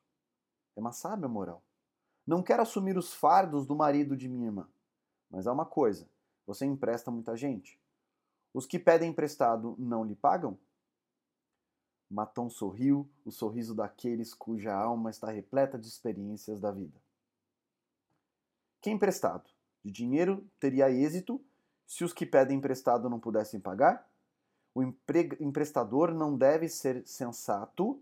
É 0.76 0.80
uma 0.80 0.92
sábia 0.92 1.28
moral. 1.28 1.62
Não 2.26 2.44
quero 2.44 2.62
assumir 2.62 2.98
os 2.98 3.14
fardos 3.14 3.66
do 3.66 3.76
marido 3.76 4.16
de 4.16 4.28
minha 4.28 4.48
irmã. 4.48 4.70
Mas 5.30 5.48
há 5.48 5.54
uma 5.54 5.66
coisa: 5.66 6.08
você 6.46 6.66
empresta 6.66 7.12
muita 7.12 7.36
gente. 7.36 7.80
Os 8.54 8.66
que 8.66 8.80
pedem 8.80 9.12
emprestado 9.12 9.76
não 9.78 10.04
lhe 10.04 10.16
pagam? 10.16 10.58
Maton 12.10 12.50
sorriu, 12.50 13.08
o 13.24 13.32
sorriso 13.32 13.76
daqueles 13.76 14.34
cuja 14.34 14.74
alma 14.74 15.12
está 15.12 15.30
repleta 15.30 15.78
de 15.78 15.88
experiências 15.88 16.60
da 16.60 16.72
vida. 16.72 17.00
Que 18.82 18.90
emprestado? 18.90 19.50
De 19.84 19.92
dinheiro 19.92 20.50
teria 20.60 20.90
êxito 20.90 21.40
se 21.90 22.04
os 22.04 22.14
que 22.14 22.26
pedem 22.26 22.60
emprestado 22.60 23.10
não 23.10 23.20
pudessem 23.20 23.60
pagar? 23.60 24.08
O 24.74 24.84
emprestador 25.42 26.14
não 26.14 26.38
deve 26.38 26.70
ser 26.70 27.02
sensato 27.06 28.00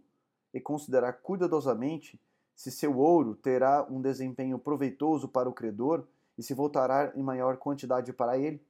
e 0.54 0.60
considerar 0.60 1.14
cuidadosamente 1.14 2.20
se 2.54 2.70
seu 2.70 2.98
ouro 2.98 3.34
terá 3.34 3.88
um 3.90 4.02
desempenho 4.02 4.60
proveitoso 4.60 5.30
para 5.30 5.48
o 5.48 5.54
credor 5.54 6.06
e 6.38 6.44
se 6.44 6.54
voltará 6.54 7.14
em 7.16 7.24
maior 7.24 7.58
quantidade 7.58 8.12
para 8.12 8.38
ele? 8.38 8.62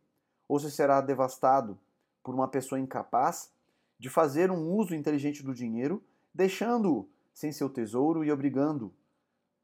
ou 0.48 0.60
se 0.60 0.72
será 0.72 1.02
devastado 1.02 1.78
por 2.24 2.34
uma 2.34 2.48
pessoa 2.48 2.80
incapaz 2.80 3.52
de 4.00 4.10
fazer 4.10 4.52
um 4.52 4.72
uso 4.72 4.96
inteligente 4.96 5.44
do 5.44 5.54
dinheiro, 5.54 6.02
deixando-o 6.34 7.10
sem 7.34 7.52
seu 7.52 7.70
tesouro 7.70 8.24
e 8.24 8.32
obrigando 8.32 8.94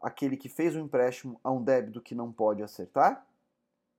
aquele 0.01 0.35
que 0.35 0.49
fez 0.49 0.75
o 0.75 0.79
empréstimo 0.79 1.39
a 1.43 1.51
um 1.51 1.63
débito 1.63 2.01
que 2.01 2.13
não 2.13 2.31
pode 2.31 2.61
acertar? 2.61 3.25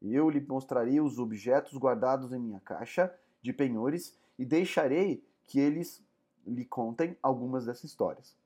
Eu 0.01 0.29
lhe 0.29 0.41
mostrarei 0.41 1.01
os 1.01 1.19
objetos 1.19 1.77
guardados 1.79 2.33
em 2.33 2.39
minha 2.39 2.61
caixa 2.61 3.13
de 3.41 3.53
penhores 3.53 4.19
e 4.39 4.45
deixarei 4.45 5.25
que 5.45 5.59
eles 5.59 6.03
lhe 6.47 6.65
contem 6.65 7.17
algumas 7.23 7.67
dessas 7.67 7.85
histórias. 7.85 8.37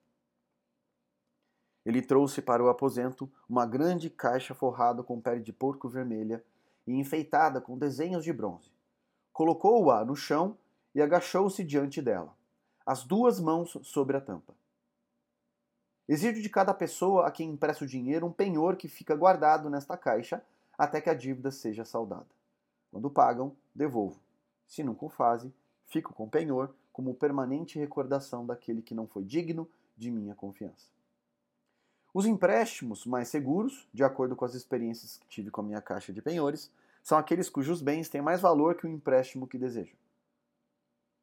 Ele 1.85 2.02
trouxe 2.02 2.43
para 2.43 2.62
o 2.62 2.69
aposento 2.69 3.31
uma 3.49 3.64
grande 3.64 4.11
caixa 4.11 4.55
forrada 4.55 5.02
com 5.02 5.21
pele 5.21 5.40
de 5.40 5.52
porco 5.52 5.88
vermelha 5.88 6.45
e 6.87 6.93
enfeitada 6.95 7.61
com 7.61 7.78
desenhos 7.78 8.25
de 8.25 8.33
bronze. 8.33 8.71
Colocou-a 9.33 10.05
no 10.05 10.14
chão 10.14 10.57
e 10.95 11.00
agachou-se 11.00 11.62
diante 11.64 12.02
dela, 12.02 12.37
as 12.85 13.05
duas 13.05 13.38
mãos 13.40 13.76
sobre 13.83 14.17
a 14.17 14.21
tampa. 14.21 14.55
Exijo 16.09 16.40
de 16.40 16.49
cada 16.49 16.73
pessoa 16.73 17.26
a 17.26 17.31
quem 17.31 17.50
empresta 17.50 17.85
o 17.85 17.88
dinheiro 17.88 18.26
um 18.26 18.33
penhor 18.33 18.76
que 18.76 18.88
fica 18.88 19.14
guardado 19.14 19.69
nesta 19.69 19.97
caixa 19.97 20.43
até 20.78 21.00
que 21.00 21.11
a 21.11 21.14
dívida 21.14 21.50
seja 21.50 21.85
saldada. 21.85 22.26
Quando 22.90 23.11
pagam, 23.11 23.54
devolvo. 23.75 24.20
Se 24.66 24.85
nunca 24.85 25.04
o 25.04 25.08
fazem, 25.08 25.52
fico 25.87 26.14
com 26.14 26.28
penhor 26.28 26.73
como 26.92 27.14
permanente 27.14 27.78
recordação 27.78 28.47
daquele 28.47 28.80
que 28.80 28.94
não 28.94 29.06
foi 29.06 29.25
digno 29.25 29.68
de 29.97 30.11
minha 30.11 30.35
confiança. 30.35 30.87
Os 32.14 32.26
empréstimos 32.26 33.04
mais 33.04 33.28
seguros, 33.28 33.88
de 33.92 34.02
acordo 34.02 34.35
com 34.35 34.44
as 34.44 34.54
experiências 34.54 35.18
que 35.18 35.26
tive 35.28 35.50
com 35.50 35.61
a 35.61 35.64
minha 35.64 35.82
caixa 35.82 36.12
de 36.12 36.23
penhores, 36.23 36.70
são 37.02 37.18
aqueles 37.18 37.49
cujos 37.49 37.80
bens 37.80 38.08
têm 38.08 38.20
mais 38.20 38.40
valor 38.40 38.75
que 38.75 38.87
o 38.87 38.90
empréstimo 38.90 39.47
que 39.47 39.58
desejam. 39.58 39.97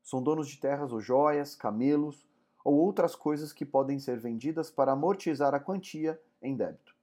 São 0.03 0.21
donos 0.21 0.47
de 0.47 0.57
terras 0.57 0.91
ou 0.91 1.01
joias, 1.01 1.55
camelos 1.55 2.25
ou 2.63 2.75
outras 2.75 3.15
coisas 3.15 3.51
que 3.51 3.65
podem 3.65 3.99
ser 3.99 4.19
vendidas 4.19 4.69
para 4.69 4.91
amortizar 4.91 5.53
a 5.53 5.59
quantia 5.59 6.19
em 6.41 6.55
débito. 6.55 6.94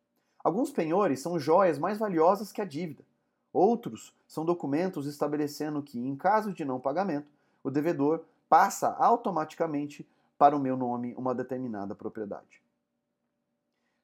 Alguns 0.42 0.70
penhores 0.70 1.20
são 1.20 1.38
joias 1.38 1.78
mais 1.78 1.98
valiosas 1.98 2.50
que 2.50 2.60
a 2.60 2.64
dívida. 2.64 3.04
Outros 3.52 4.14
são 4.26 4.44
documentos 4.44 5.06
estabelecendo 5.06 5.82
que, 5.82 5.98
em 5.98 6.16
caso 6.16 6.52
de 6.52 6.64
não 6.64 6.80
pagamento, 6.80 7.28
o 7.62 7.70
devedor 7.70 8.24
passa 8.48 8.88
automaticamente 8.98 10.06
para 10.36 10.56
o 10.56 10.60
meu 10.60 10.76
nome 10.76 11.14
uma 11.14 11.34
determinada 11.34 11.94
propriedade. 11.94 12.62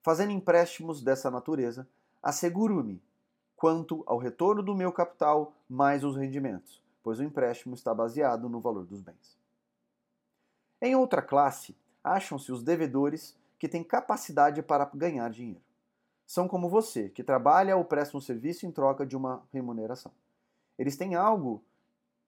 Fazendo 0.03 0.33
empréstimos 0.33 1.03
dessa 1.03 1.31
natureza, 1.31 1.89
asseguro-me 2.23 3.03
quanto 3.57 4.05
ao 4.07 4.19
retorno 4.19 4.63
do 4.63 4.75
meu 4.75 4.93
capital 4.93 5.53
mais 5.69 6.05
os 6.05 6.17
rendimentos, 6.17 6.81
pois 7.03 7.19
o 7.19 7.25
empréstimo 7.25 7.75
está 7.75 7.93
baseado 7.93 8.49
no 8.49 8.61
valor 8.61 8.87
dos 8.87 9.01
bens. 9.01 9.37
Em 10.81 10.95
outra 10.95 11.21
classe, 11.21 11.77
acham-se 12.05 12.53
os 12.53 12.63
devedores 12.63 13.37
que 13.59 13.69
têm 13.69 13.83
capacidade 13.83 14.63
para 14.63 14.89
ganhar 14.95 15.29
dinheiro. 15.31 15.68
São 16.29 16.47
como 16.47 16.69
você, 16.69 17.09
que 17.09 17.25
trabalha 17.25 17.75
ou 17.75 17.83
presta 17.83 18.15
um 18.15 18.21
serviço 18.21 18.67
em 18.67 18.71
troca 18.71 19.07
de 19.07 19.17
uma 19.17 19.43
remuneração. 19.51 20.13
Eles 20.79 20.95
têm 20.95 21.15
algo, 21.15 21.65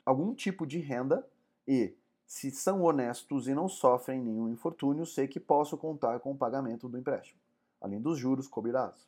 algum 0.06 0.34
tipo 0.34 0.66
de 0.66 0.78
renda 0.78 1.22
e, 1.68 1.94
se 2.26 2.50
são 2.50 2.80
honestos 2.80 3.46
e 3.46 3.52
não 3.52 3.68
sofrem 3.68 4.18
nenhum 4.18 4.48
infortúnio, 4.48 5.04
sei 5.04 5.28
que 5.28 5.38
posso 5.38 5.76
contar 5.76 6.18
com 6.20 6.32
o 6.32 6.36
pagamento 6.36 6.88
do 6.88 6.96
empréstimo, 6.96 7.38
além 7.78 8.00
dos 8.00 8.18
juros 8.18 8.48
cobrados. 8.48 9.06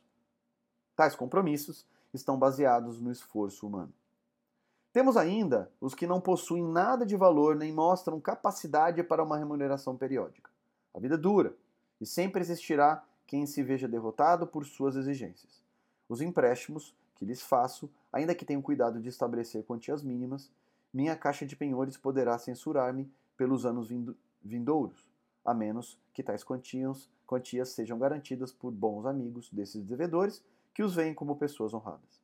Tais 0.95 1.15
compromissos 1.15 1.87
estão 2.13 2.37
baseados 2.37 3.01
no 3.01 3.11
esforço 3.11 3.65
humano. 3.65 3.91
Temos 4.91 5.17
ainda 5.17 5.71
os 5.81 5.95
que 5.95 6.05
não 6.05 6.21
possuem 6.21 6.63
nada 6.63 7.03
de 7.03 7.17
valor 7.17 7.55
nem 7.55 7.73
mostram 7.73 8.21
capacidade 8.21 9.01
para 9.01 9.23
uma 9.23 9.39
remuneração 9.39 9.97
periódica. 9.97 10.51
A 10.93 10.99
vida 10.99 11.15
é 11.15 11.17
dura 11.17 11.55
e 11.99 12.05
sempre 12.05 12.41
existirá 12.41 13.03
quem 13.25 13.45
se 13.45 13.63
veja 13.63 13.87
derrotado 13.87 14.45
por 14.45 14.65
suas 14.65 14.95
exigências. 14.95 15.63
Os 16.07 16.21
empréstimos 16.21 16.95
que 17.15 17.25
lhes 17.25 17.41
faço, 17.41 17.89
ainda 18.11 18.35
que 18.35 18.45
tenham 18.45 18.61
cuidado 18.61 18.99
de 18.99 19.09
estabelecer 19.09 19.63
quantias 19.63 20.03
mínimas, 20.03 20.51
minha 20.93 21.15
caixa 21.15 21.45
de 21.45 21.55
penhores 21.55 21.97
poderá 21.97 22.37
censurar-me 22.37 23.11
pelos 23.35 23.65
anos 23.65 23.89
vindouros, 24.43 25.09
a 25.43 25.53
menos 25.53 25.99
que 26.13 26.21
tais 26.21 26.43
quantias, 26.43 27.09
quantias 27.25 27.69
sejam 27.69 27.97
garantidas 27.97 28.51
por 28.51 28.71
bons 28.71 29.05
amigos 29.05 29.49
desses 29.49 29.83
devedores 29.83 30.43
que 30.73 30.83
os 30.83 30.95
veem 30.95 31.13
como 31.13 31.35
pessoas 31.35 31.73
honradas. 31.73 32.21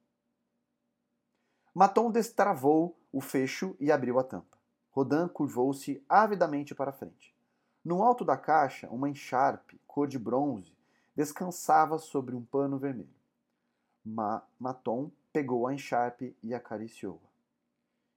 Maton 1.74 2.12
destravou 2.12 2.98
o 3.12 3.22
fecho 3.22 3.76
e 3.80 3.92
abriu 3.92 4.20
a 4.20 4.24
tampa. 4.24 4.58
Rodin 4.92 5.28
curvou-se 5.28 6.04
avidamente 6.10 6.76
para 6.76 6.92
frente. 6.92 7.36
No 7.86 8.04
alto 8.04 8.26
da 8.26 8.36
caixa, 8.36 8.90
uma 8.90 9.10
encharpe, 9.10 9.80
cor 9.88 10.08
de 10.08 10.20
bronze, 10.20 10.74
descansava 11.20 11.98
sobre 11.98 12.34
um 12.34 12.42
pano 12.42 12.78
vermelho. 12.78 13.10
Ma 14.06 14.42
Maton 14.58 15.12
pegou 15.34 15.68
a 15.68 15.74
encharpe 15.74 16.34
e 16.42 16.54
acariciou-a. 16.54 17.28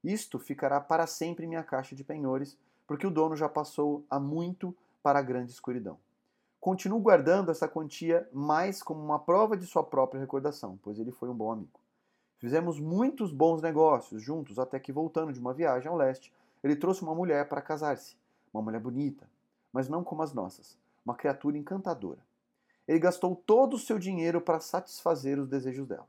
Isto 0.05 0.39
ficará 0.39 0.81
para 0.81 1.05
sempre 1.09 1.45
em 1.45 1.49
minha 1.49 1.65
caixa 1.65 1.97
de 1.97 2.05
penhores, 2.05 2.57
porque 2.87 3.05
o 3.05 3.11
dono 3.11 3.35
já 3.35 3.49
passou 3.49 4.05
há 4.09 4.21
muito 4.21 4.73
para 5.03 5.19
a 5.19 5.23
grande 5.23 5.51
escuridão. 5.51 5.99
Continuo 6.61 7.01
guardando 7.01 7.51
essa 7.51 7.67
quantia 7.67 8.29
mais 8.33 8.81
como 8.81 9.03
uma 9.03 9.19
prova 9.19 9.57
de 9.57 9.67
sua 9.67 9.83
própria 9.83 10.21
recordação, 10.21 10.79
pois 10.81 10.97
ele 11.01 11.11
foi 11.11 11.29
um 11.29 11.35
bom 11.35 11.51
amigo. 11.51 11.81
Fizemos 12.39 12.79
muitos 12.79 13.33
bons 13.33 13.61
negócios 13.61 14.23
juntos 14.23 14.61
até 14.61 14.79
que, 14.79 14.93
voltando 14.93 15.33
de 15.33 15.41
uma 15.41 15.53
viagem 15.53 15.89
ao 15.89 15.97
leste, 15.97 16.33
ele 16.63 16.77
trouxe 16.77 17.03
uma 17.03 17.17
mulher 17.17 17.49
para 17.49 17.61
casar-se. 17.61 18.17
Uma 18.55 18.63
mulher 18.63 18.81
bonita, 18.81 19.29
mas 19.73 19.89
não 19.89 20.05
como 20.05 20.23
as 20.23 20.33
nossas, 20.33 20.79
uma 21.05 21.17
criatura 21.17 21.59
encantadora. 21.59 22.21
Ele 22.87 22.99
gastou 22.99 23.37
todo 23.37 23.75
o 23.75 23.79
seu 23.79 23.99
dinheiro 23.99 24.41
para 24.41 24.61
satisfazer 24.61 25.39
os 25.39 25.49
desejos 25.49 25.87
dela. 25.87 26.09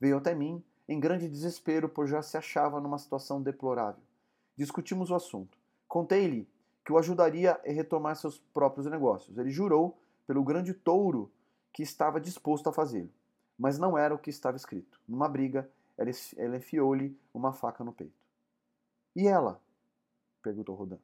Veio 0.00 0.18
até 0.18 0.34
mim 0.34 0.62
em 0.88 0.98
grande 0.98 1.28
desespero, 1.28 1.88
pois 1.88 2.10
já 2.10 2.20
se 2.22 2.36
achava 2.36 2.80
numa 2.80 2.98
situação 2.98 3.40
deplorável. 3.40 4.02
Discutimos 4.56 5.10
o 5.10 5.14
assunto. 5.14 5.56
Contei-lhe 5.86 6.48
que 6.84 6.92
o 6.92 6.98
ajudaria 6.98 7.52
a 7.52 7.70
retomar 7.70 8.16
seus 8.16 8.38
próprios 8.38 8.86
negócios. 8.86 9.38
Ele 9.38 9.50
jurou 9.50 9.96
pelo 10.26 10.42
grande 10.42 10.74
touro 10.74 11.30
que 11.72 11.82
estava 11.82 12.20
disposto 12.20 12.68
a 12.68 12.72
fazê-lo 12.72 13.10
mas 13.60 13.78
não 13.78 13.98
era 13.98 14.14
o 14.14 14.18
que 14.18 14.30
estava 14.30 14.56
escrito. 14.56 14.98
Numa 15.06 15.28
briga, 15.28 15.70
ela 15.98 16.56
enfiou-lhe 16.56 17.14
uma 17.34 17.52
faca 17.52 17.84
no 17.84 17.92
peito. 17.92 18.24
E 19.14 19.28
ela? 19.28 19.60
perguntou 20.42 20.74
Rodin. 20.74 20.98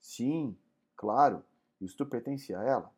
Sim, 0.00 0.56
claro, 0.96 1.44
isto 1.78 2.06
pertencia 2.06 2.58
a 2.58 2.64
ela. 2.64 2.90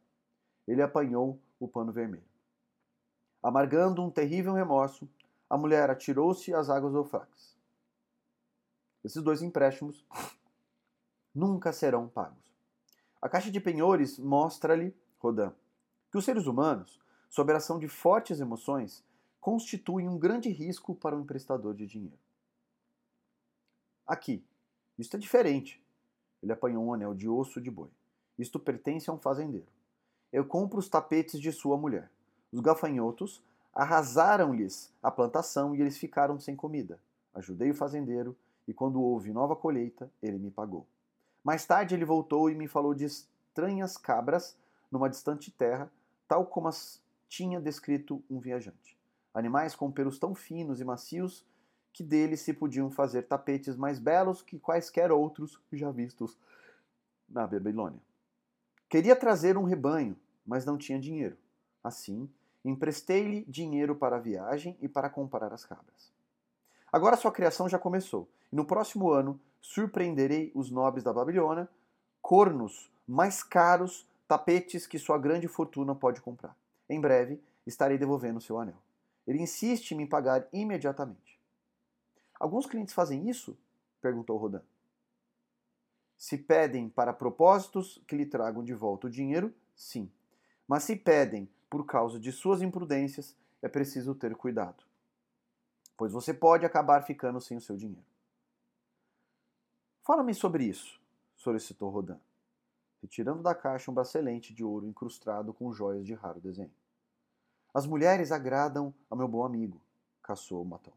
Ele 0.64 0.80
apanhou 0.80 1.40
o 1.60 1.68
pano 1.68 1.92
vermelho. 1.92 2.24
Amargando 3.40 4.02
um 4.02 4.10
terrível 4.10 4.54
remorso, 4.54 5.08
a 5.48 5.56
mulher 5.56 5.88
atirou-se 5.90 6.52
às 6.52 6.68
águas 6.68 6.92
do 6.92 6.98
Eufrates. 6.98 7.56
Esses 9.04 9.22
dois 9.22 9.42
empréstimos 9.42 10.04
nunca 11.32 11.72
serão 11.72 12.08
pagos. 12.08 12.50
A 13.22 13.28
caixa 13.28 13.50
de 13.52 13.60
penhores 13.60 14.18
mostra-lhe, 14.18 14.92
Rodin, 15.20 15.52
que 16.10 16.18
os 16.18 16.24
seres 16.24 16.46
humanos 16.46 17.00
sob 17.30 17.52
a 17.52 17.56
ação 17.56 17.78
de 17.78 17.86
fortes 17.86 18.40
emoções, 18.40 19.04
constituem 19.40 20.08
um 20.08 20.18
grande 20.18 20.50
risco 20.50 20.94
para 20.94 21.16
o 21.16 21.20
emprestador 21.20 21.74
de 21.74 21.86
dinheiro. 21.86 22.18
Aqui, 24.04 24.44
isto 24.98 25.16
é 25.16 25.18
diferente. 25.18 25.82
Ele 26.42 26.52
apanhou 26.52 26.84
um 26.84 26.92
anel 26.92 27.14
de 27.14 27.28
osso 27.28 27.60
de 27.60 27.70
boi. 27.70 27.88
Isto 28.36 28.58
pertence 28.58 29.08
a 29.08 29.12
um 29.12 29.18
fazendeiro. 29.18 29.68
Eu 30.32 30.44
compro 30.44 30.78
os 30.78 30.88
tapetes 30.88 31.40
de 31.40 31.50
sua 31.52 31.76
mulher. 31.76 32.10
Os 32.52 32.60
gafanhotos 32.60 33.42
arrasaram-lhes 33.74 34.92
a 35.02 35.10
plantação 35.10 35.74
e 35.74 35.80
eles 35.80 35.98
ficaram 35.98 36.38
sem 36.38 36.54
comida. 36.54 37.00
Ajudei 37.34 37.70
o 37.70 37.74
fazendeiro 37.74 38.36
e 38.66 38.72
quando 38.72 39.00
houve 39.00 39.32
nova 39.32 39.56
colheita, 39.56 40.10
ele 40.22 40.38
me 40.38 40.50
pagou. 40.50 40.86
Mais 41.42 41.64
tarde 41.64 41.94
ele 41.94 42.04
voltou 42.04 42.50
e 42.50 42.54
me 42.54 42.68
falou 42.68 42.94
de 42.94 43.04
estranhas 43.04 43.96
cabras 43.96 44.56
numa 44.90 45.08
distante 45.08 45.50
terra, 45.50 45.90
tal 46.28 46.46
como 46.46 46.68
as 46.68 47.00
tinha 47.28 47.60
descrito 47.60 48.22
um 48.28 48.38
viajante. 48.40 48.98
Animais 49.32 49.74
com 49.74 49.90
pelos 49.90 50.18
tão 50.18 50.34
finos 50.34 50.80
e 50.80 50.84
macios 50.84 51.46
que 51.92 52.02
deles 52.02 52.40
se 52.40 52.52
podiam 52.52 52.90
fazer 52.90 53.22
tapetes 53.22 53.76
mais 53.76 53.98
belos 53.98 54.42
que 54.42 54.58
quaisquer 54.58 55.10
outros 55.10 55.60
já 55.72 55.90
vistos 55.90 56.36
na 57.28 57.46
Babilônia. 57.46 58.00
Queria 58.90 59.14
trazer 59.14 59.56
um 59.56 59.62
rebanho, 59.62 60.16
mas 60.44 60.64
não 60.64 60.76
tinha 60.76 60.98
dinheiro. 60.98 61.36
Assim, 61.82 62.28
emprestei-lhe 62.64 63.44
dinheiro 63.46 63.94
para 63.94 64.16
a 64.16 64.20
viagem 64.20 64.76
e 64.82 64.88
para 64.88 65.08
comprar 65.08 65.52
as 65.52 65.64
cabras. 65.64 66.12
Agora 66.92 67.16
sua 67.16 67.30
criação 67.30 67.68
já 67.68 67.78
começou, 67.78 68.28
e 68.52 68.56
no 68.56 68.64
próximo 68.64 69.12
ano 69.12 69.40
surpreenderei 69.60 70.50
os 70.56 70.72
nobres 70.72 71.04
da 71.04 71.12
Babilônia, 71.12 71.68
cornos 72.20 72.90
mais 73.06 73.44
caros, 73.44 74.08
tapetes 74.26 74.88
que 74.88 74.98
sua 74.98 75.18
grande 75.18 75.46
fortuna 75.46 75.94
pode 75.94 76.20
comprar. 76.20 76.56
Em 76.88 77.00
breve 77.00 77.40
estarei 77.64 77.96
devolvendo 77.96 78.40
seu 78.40 78.58
anel. 78.58 78.82
Ele 79.24 79.40
insiste 79.40 79.92
em 79.92 79.98
me 79.98 80.06
pagar 80.06 80.48
imediatamente. 80.52 81.38
Alguns 82.40 82.66
clientes 82.66 82.92
fazem 82.92 83.30
isso? 83.30 83.56
perguntou 84.02 84.36
Rodin. 84.36 84.60
Se 86.20 86.36
pedem 86.36 86.86
para 86.86 87.14
propósitos 87.14 87.98
que 88.06 88.14
lhe 88.14 88.26
tragam 88.26 88.62
de 88.62 88.74
volta 88.74 89.06
o 89.06 89.10
dinheiro, 89.10 89.54
sim. 89.74 90.12
Mas 90.68 90.82
se 90.82 90.94
pedem 90.94 91.48
por 91.70 91.86
causa 91.86 92.20
de 92.20 92.30
suas 92.30 92.60
imprudências, 92.60 93.34
é 93.62 93.68
preciso 93.68 94.14
ter 94.14 94.36
cuidado. 94.36 94.84
Pois 95.96 96.12
você 96.12 96.34
pode 96.34 96.66
acabar 96.66 97.02
ficando 97.04 97.40
sem 97.40 97.56
o 97.56 97.60
seu 97.60 97.74
dinheiro. 97.74 98.04
Fala-me 100.02 100.34
sobre 100.34 100.64
isso, 100.64 101.00
solicitou 101.34 101.88
Rodin, 101.88 102.20
retirando 103.00 103.42
da 103.42 103.54
caixa 103.54 103.90
um 103.90 103.94
bracelete 103.94 104.52
de 104.52 104.62
ouro 104.62 104.86
incrustado 104.86 105.54
com 105.54 105.72
joias 105.72 106.04
de 106.04 106.12
raro 106.12 106.38
desenho. 106.38 106.70
As 107.72 107.86
mulheres 107.86 108.30
agradam 108.30 108.92
ao 109.08 109.16
meu 109.16 109.26
bom 109.26 109.42
amigo, 109.42 109.80
caçou 110.22 110.62
Matão. 110.66 110.92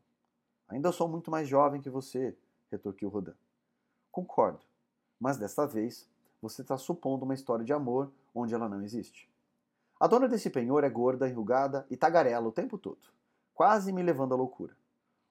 Ainda 0.68 0.92
sou 0.92 1.08
muito 1.08 1.32
mais 1.32 1.48
jovem 1.48 1.82
que 1.82 1.90
você, 1.90 2.38
retorquiu 2.70 3.08
Rodin. 3.08 3.36
Concordo, 4.12 4.60
mas 5.24 5.38
desta 5.38 5.66
vez 5.66 6.06
você 6.42 6.64
está 6.64 6.78
supondo 6.78 7.24
uma 7.24 7.34
história 7.34 7.64
de 7.64 7.72
amor 7.72 8.12
onde 8.36 8.54
ela 8.54 8.68
não 8.68 8.84
existe. 8.84 9.32
A 9.98 10.06
dona 10.06 10.28
desse 10.28 10.50
penhor 10.50 10.84
é 10.84 10.90
gorda, 10.90 11.30
enrugada 11.30 11.88
e 11.90 11.96
tagarela 11.96 12.46
o 12.46 12.52
tempo 12.52 12.78
todo, 12.78 13.00
quase 13.54 13.94
me 13.94 14.04
levando 14.04 14.34
à 14.34 14.36
loucura. 14.36 14.76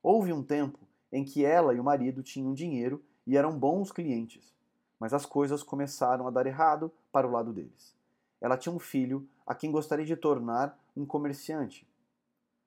Houve 0.03 0.33
um 0.33 0.43
tempo 0.43 0.79
em 1.13 1.23
que 1.23 1.45
ela 1.45 1.75
e 1.75 1.79
o 1.79 1.85
marido 1.85 2.23
tinham 2.23 2.55
dinheiro 2.55 3.05
e 3.27 3.37
eram 3.37 3.53
bons 3.53 3.93
clientes, 3.93 4.55
mas 4.99 5.13
as 5.13 5.27
coisas 5.27 5.63
começaram 5.63 6.27
a 6.27 6.31
dar 6.31 6.47
errado 6.47 6.91
para 7.13 7.29
o 7.29 7.31
lado 7.31 7.53
deles. 7.53 7.95
Ela 8.41 8.57
tinha 8.57 8.75
um 8.75 8.79
filho 8.79 9.29
a 9.47 9.55
quem 9.55 9.71
gostaria 9.71 10.07
de 10.07 10.17
tornar 10.17 10.75
um 10.97 11.05
comerciante. 11.05 11.87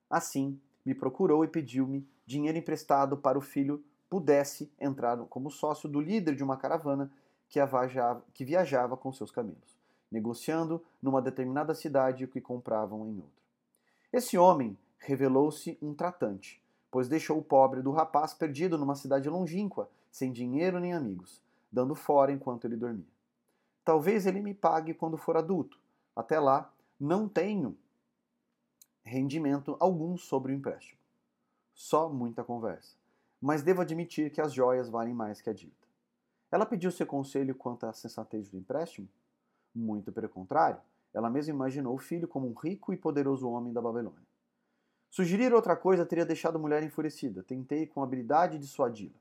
Assim, 0.08 0.62
me 0.86 0.94
procurou 0.94 1.44
e 1.44 1.48
pediu-me 1.48 2.08
dinheiro 2.24 2.60
emprestado 2.60 3.18
para 3.18 3.36
o 3.36 3.42
filho 3.42 3.84
pudesse 4.10 4.72
entrar 4.80 5.18
como 5.26 5.50
sócio 5.50 5.90
do 5.90 6.00
líder 6.00 6.36
de 6.36 6.44
uma 6.44 6.58
caravana 6.58 7.12
que 7.48 7.64
viajava, 7.66 8.24
que 8.34 8.46
viajava 8.46 8.98
com 8.98 9.12
seus 9.12 9.32
camelos, 9.32 9.78
negociando 10.12 10.84
numa 11.02 11.22
determinada 11.22 11.74
cidade 11.74 12.26
o 12.26 12.28
que 12.28 12.42
compravam 12.42 13.08
em 13.08 13.18
outra. 13.18 13.44
Esse 14.12 14.38
homem 14.38 14.78
revelou-se 14.98 15.78
um 15.82 15.94
tratante, 15.94 16.62
pois 16.90 17.08
deixou 17.08 17.38
o 17.38 17.44
pobre 17.44 17.82
do 17.82 17.92
rapaz 17.92 18.34
perdido 18.34 18.78
numa 18.78 18.96
cidade 18.96 19.30
longínqua, 19.30 19.90
sem 20.12 20.32
dinheiro 20.32 20.80
nem 20.80 20.94
amigos, 20.94 21.42
dando 21.72 21.94
fora 21.94 22.32
enquanto 22.32 22.66
ele 22.66 22.78
dormia. 22.78 23.16
Talvez 23.84 24.26
ele 24.26 24.42
me 24.42 24.54
pague 24.54 24.94
quando 24.94 25.18
for 25.18 25.38
adulto. 25.38 25.78
Até 26.16 26.40
lá, 26.40 26.74
não 27.00 27.28
tenho 27.28 27.78
rendimento 29.04 29.76
algum 29.80 30.18
sobre 30.18 30.52
o 30.52 30.56
empréstimo. 30.56 31.00
Só 31.74 32.10
muita 32.10 32.44
conversa. 32.44 32.96
Mas 33.42 33.62
devo 33.62 33.82
admitir 33.82 34.32
que 34.32 34.42
as 34.42 34.54
joias 34.54 34.90
valem 34.90 35.14
mais 35.14 35.42
que 35.42 35.50
a 35.50 35.54
dívida. 35.54 35.86
Ela 36.52 36.66
pediu 36.66 36.92
seu 36.92 37.06
conselho 37.06 37.56
quanto 37.56 37.86
à 37.86 37.94
sensatez 37.94 38.50
do 38.50 38.58
empréstimo? 38.58 39.08
Muito 39.74 40.12
pelo 40.12 40.30
contrário, 40.30 40.80
ela 41.14 41.30
mesma 41.30 41.54
imaginou 41.54 41.96
o 41.96 42.00
filho 42.00 42.28
como 42.28 42.48
um 42.48 42.54
rico 42.54 42.94
e 42.94 42.98
poderoso 42.98 43.50
homem 43.50 43.74
da 43.74 43.82
Babilônia. 43.82 44.26
Sugerir 45.10 45.54
outra 45.54 45.76
coisa 45.76 46.06
teria 46.06 46.26
deixado 46.26 46.58
a 46.58 46.60
mulher 46.60 46.84
enfurecida. 46.84 47.42
Tentei 47.42 47.88
com 47.88 48.04
habilidade 48.04 48.58
dissuadi-la. 48.58 49.18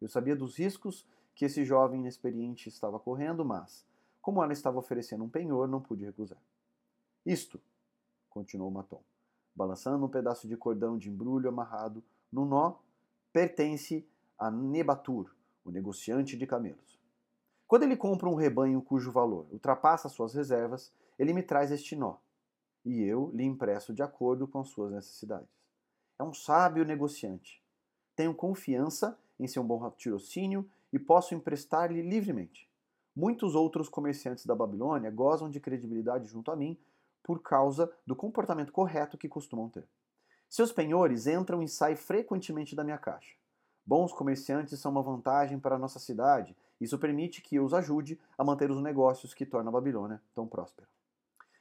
Eu 0.00 0.08
sabia 0.08 0.34
dos 0.34 0.58
riscos 0.58 1.06
que 1.34 1.44
esse 1.44 1.64
jovem 1.64 2.00
inexperiente 2.00 2.68
estava 2.68 2.98
correndo, 2.98 3.44
mas, 3.44 3.86
como 4.20 4.42
ela 4.42 4.52
estava 4.52 4.78
oferecendo 4.78 5.22
um 5.22 5.28
penhor, 5.28 5.68
não 5.68 5.80
pude 5.80 6.04
recusar. 6.04 6.42
Isto, 7.24 7.60
continuou 8.28 8.70
Matom, 8.70 9.00
balançando 9.54 10.04
um 10.04 10.08
pedaço 10.08 10.48
de 10.48 10.56
cordão 10.56 10.98
de 10.98 11.08
embrulho 11.08 11.48
amarrado 11.48 12.02
no 12.32 12.44
nó, 12.44 12.74
pertence 13.32 14.06
a 14.38 14.50
Nebatur, 14.50 15.34
o 15.64 15.70
negociante 15.70 16.36
de 16.36 16.46
camelos. 16.46 16.98
Quando 17.66 17.82
ele 17.82 17.96
compra 17.96 18.28
um 18.28 18.34
rebanho 18.34 18.80
cujo 18.80 19.12
valor 19.12 19.46
ultrapassa 19.50 20.08
suas 20.08 20.32
reservas, 20.34 20.92
ele 21.18 21.32
me 21.32 21.42
traz 21.42 21.70
este 21.70 21.94
nó, 21.94 22.16
e 22.84 23.02
eu 23.02 23.30
lhe 23.34 23.44
impresso 23.44 23.92
de 23.92 24.02
acordo 24.02 24.48
com 24.48 24.64
suas 24.64 24.92
necessidades. 24.92 25.48
É 26.18 26.22
um 26.22 26.32
sábio 26.32 26.84
negociante. 26.84 27.62
Tenho 28.16 28.34
confiança 28.34 29.18
em 29.38 29.46
seu 29.46 29.62
bom 29.62 29.78
raciocínio 29.78 30.68
e 30.92 30.98
posso 30.98 31.34
emprestar-lhe 31.34 32.02
livremente. 32.02 32.68
Muitos 33.14 33.54
outros 33.54 33.88
comerciantes 33.88 34.46
da 34.46 34.54
Babilônia 34.54 35.10
gozam 35.10 35.50
de 35.50 35.60
credibilidade 35.60 36.26
junto 36.26 36.50
a 36.50 36.56
mim 36.56 36.78
por 37.22 37.42
causa 37.42 37.92
do 38.06 38.16
comportamento 38.16 38.72
correto 38.72 39.18
que 39.18 39.28
costumam 39.28 39.68
ter. 39.68 39.86
Seus 40.48 40.72
penhores 40.72 41.26
entram 41.26 41.62
e 41.62 41.68
saem 41.68 41.96
frequentemente 41.96 42.74
da 42.74 42.82
minha 42.82 42.98
caixa. 42.98 43.34
Bons 43.84 44.12
comerciantes 44.12 44.78
são 44.80 44.90
uma 44.90 45.02
vantagem 45.02 45.58
para 45.58 45.76
a 45.76 45.78
nossa 45.78 45.98
cidade, 45.98 46.56
isso 46.80 46.98
permite 46.98 47.42
que 47.42 47.56
eu 47.56 47.64
os 47.64 47.74
ajude 47.74 48.20
a 48.36 48.44
manter 48.44 48.70
os 48.70 48.82
negócios 48.82 49.34
que 49.34 49.46
tornam 49.46 49.70
a 49.70 49.72
Babilônia 49.72 50.22
tão 50.34 50.46
próspera. 50.46 50.88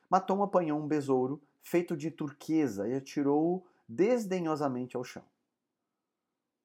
Matom 0.10 0.44
apanhou 0.44 0.80
um 0.80 0.88
besouro 0.88 1.42
feito 1.62 1.98
de 1.98 2.12
turquesa 2.12 2.88
e 2.88 2.94
atirou-o 2.94 3.66
desdenhosamente 3.88 4.96
ao 4.96 5.04
chão. 5.04 5.24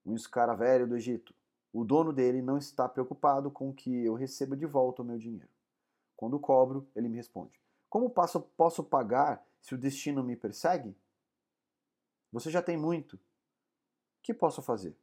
Um 0.04 0.14
escaravelho 0.14 0.86
do 0.86 0.96
Egito. 0.96 1.34
O 1.72 1.84
dono 1.84 2.12
dele 2.12 2.42
não 2.42 2.58
está 2.58 2.88
preocupado 2.88 3.50
com 3.50 3.72
que 3.72 4.04
eu 4.04 4.14
receba 4.14 4.56
de 4.56 4.66
volta 4.66 5.02
o 5.02 5.04
meu 5.04 5.18
dinheiro. 5.18 5.48
Quando 6.16 6.38
cobro, 6.38 6.86
ele 6.94 7.08
me 7.08 7.16
responde: 7.16 7.58
como 7.88 8.10
posso, 8.10 8.40
posso 8.56 8.84
pagar 8.84 9.44
se 9.60 9.74
o 9.74 9.78
destino 9.78 10.22
me 10.22 10.36
persegue? 10.36 10.94
Você 12.32 12.50
já 12.50 12.62
tem 12.62 12.76
muito. 12.76 13.16
O 13.16 13.20
que 14.22 14.32
posso 14.32 14.62
fazer? 14.62 14.96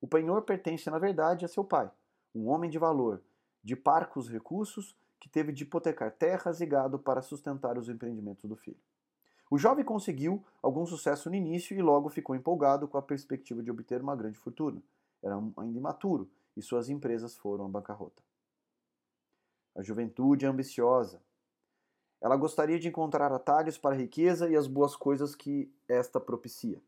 O 0.00 0.08
penhor 0.08 0.42
pertence, 0.42 0.88
na 0.88 0.98
verdade, 0.98 1.44
a 1.44 1.48
seu 1.48 1.62
pai, 1.62 1.90
um 2.34 2.48
homem 2.48 2.70
de 2.70 2.78
valor, 2.78 3.22
de 3.62 3.76
parcos 3.76 4.28
recursos, 4.30 4.96
que 5.18 5.28
teve 5.28 5.52
de 5.52 5.64
hipotecar 5.64 6.10
terras 6.12 6.62
e 6.62 6.66
gado 6.66 6.98
para 6.98 7.20
sustentar 7.20 7.76
os 7.76 7.88
empreendimentos 7.88 8.48
do 8.48 8.56
filho. 8.56 8.80
O 9.50 9.58
jovem 9.58 9.84
conseguiu 9.84 10.42
algum 10.62 10.86
sucesso 10.86 11.28
no 11.28 11.34
início 11.34 11.76
e 11.76 11.82
logo 11.82 12.08
ficou 12.08 12.34
empolgado 12.34 12.88
com 12.88 12.96
a 12.96 13.02
perspectiva 13.02 13.62
de 13.62 13.70
obter 13.70 14.00
uma 14.00 14.16
grande 14.16 14.38
fortuna. 14.38 14.80
Era 15.22 15.36
ainda 15.58 15.76
imaturo 15.78 16.30
e 16.56 16.62
suas 16.62 16.88
empresas 16.88 17.36
foram 17.36 17.66
à 17.66 17.68
bancarrota. 17.68 18.22
A 19.76 19.82
juventude 19.82 20.46
é 20.46 20.48
ambiciosa, 20.48 21.20
ela 22.20 22.36
gostaria 22.36 22.78
de 22.78 22.88
encontrar 22.88 23.32
atalhos 23.32 23.78
para 23.78 23.94
a 23.94 23.98
riqueza 23.98 24.48
e 24.48 24.56
as 24.56 24.66
boas 24.66 24.94
coisas 24.94 25.34
que 25.34 25.72
esta 25.88 26.20
propicia. 26.20 26.80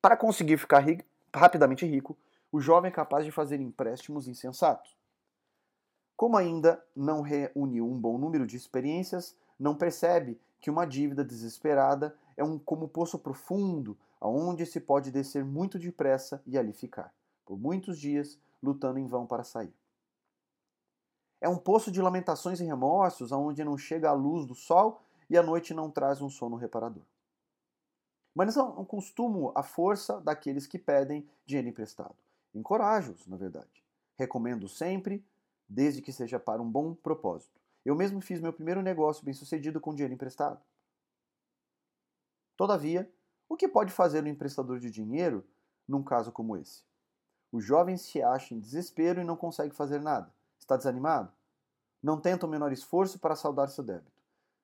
Para 0.00 0.16
conseguir 0.16 0.58
ficar 0.58 0.80
ri 0.80 1.04
rapidamente 1.34 1.84
rico, 1.84 2.16
o 2.52 2.60
jovem 2.60 2.88
é 2.88 2.92
capaz 2.92 3.24
de 3.24 3.32
fazer 3.32 3.60
empréstimos 3.60 4.28
insensatos. 4.28 4.96
Como 6.16 6.36
ainda 6.36 6.80
não 6.94 7.20
reuniu 7.20 7.90
um 7.90 7.98
bom 7.98 8.16
número 8.16 8.46
de 8.46 8.56
experiências, 8.56 9.36
não 9.58 9.74
percebe 9.74 10.40
que 10.60 10.70
uma 10.70 10.86
dívida 10.86 11.24
desesperada 11.24 12.16
é 12.36 12.44
um 12.44 12.58
como 12.58 12.88
poço 12.88 13.18
profundo, 13.18 13.98
aonde 14.20 14.64
se 14.64 14.80
pode 14.80 15.10
descer 15.10 15.44
muito 15.44 15.78
depressa 15.78 16.40
e 16.46 16.56
ali 16.56 16.72
ficar, 16.72 17.12
por 17.44 17.58
muitos 17.58 17.98
dias, 17.98 18.38
lutando 18.62 18.98
em 18.98 19.06
vão 19.06 19.26
para 19.26 19.42
sair. 19.42 19.74
É 21.44 21.48
um 21.48 21.58
poço 21.58 21.90
de 21.90 22.00
lamentações 22.00 22.58
e 22.58 22.64
remorsos, 22.64 23.30
aonde 23.30 23.62
não 23.62 23.76
chega 23.76 24.08
a 24.08 24.14
luz 24.14 24.46
do 24.46 24.54
sol 24.54 25.02
e 25.28 25.36
a 25.36 25.42
noite 25.42 25.74
não 25.74 25.90
traz 25.90 26.22
um 26.22 26.30
sono 26.30 26.56
reparador. 26.56 27.02
Mas 28.34 28.56
não 28.56 28.82
costumo 28.82 29.52
a 29.54 29.62
força 29.62 30.18
daqueles 30.22 30.66
que 30.66 30.78
pedem 30.78 31.28
dinheiro 31.44 31.68
emprestado. 31.68 32.16
Encorajo-os, 32.54 33.26
na 33.26 33.36
verdade. 33.36 33.84
Recomendo 34.16 34.66
sempre, 34.66 35.22
desde 35.68 36.00
que 36.00 36.14
seja 36.14 36.40
para 36.40 36.62
um 36.62 36.70
bom 36.70 36.94
propósito. 36.94 37.60
Eu 37.84 37.94
mesmo 37.94 38.22
fiz 38.22 38.40
meu 38.40 38.54
primeiro 38.54 38.80
negócio 38.80 39.22
bem 39.22 39.34
sucedido 39.34 39.78
com 39.82 39.94
dinheiro 39.94 40.14
emprestado. 40.14 40.64
Todavia, 42.56 43.12
o 43.46 43.54
que 43.54 43.68
pode 43.68 43.92
fazer 43.92 44.24
um 44.24 44.28
emprestador 44.28 44.80
de 44.80 44.90
dinheiro 44.90 45.46
num 45.86 46.02
caso 46.02 46.32
como 46.32 46.56
esse? 46.56 46.82
O 47.52 47.60
jovem 47.60 47.98
se 47.98 48.22
acha 48.22 48.54
em 48.54 48.58
desespero 48.58 49.20
e 49.20 49.24
não 49.24 49.36
consegue 49.36 49.74
fazer 49.74 50.00
nada. 50.00 50.32
Está 50.64 50.78
desanimado? 50.78 51.30
Não 52.02 52.18
tenta 52.18 52.46
o 52.46 52.48
menor 52.48 52.72
esforço 52.72 53.18
para 53.18 53.36
saldar 53.36 53.68
seu 53.68 53.84
débito. 53.84 54.10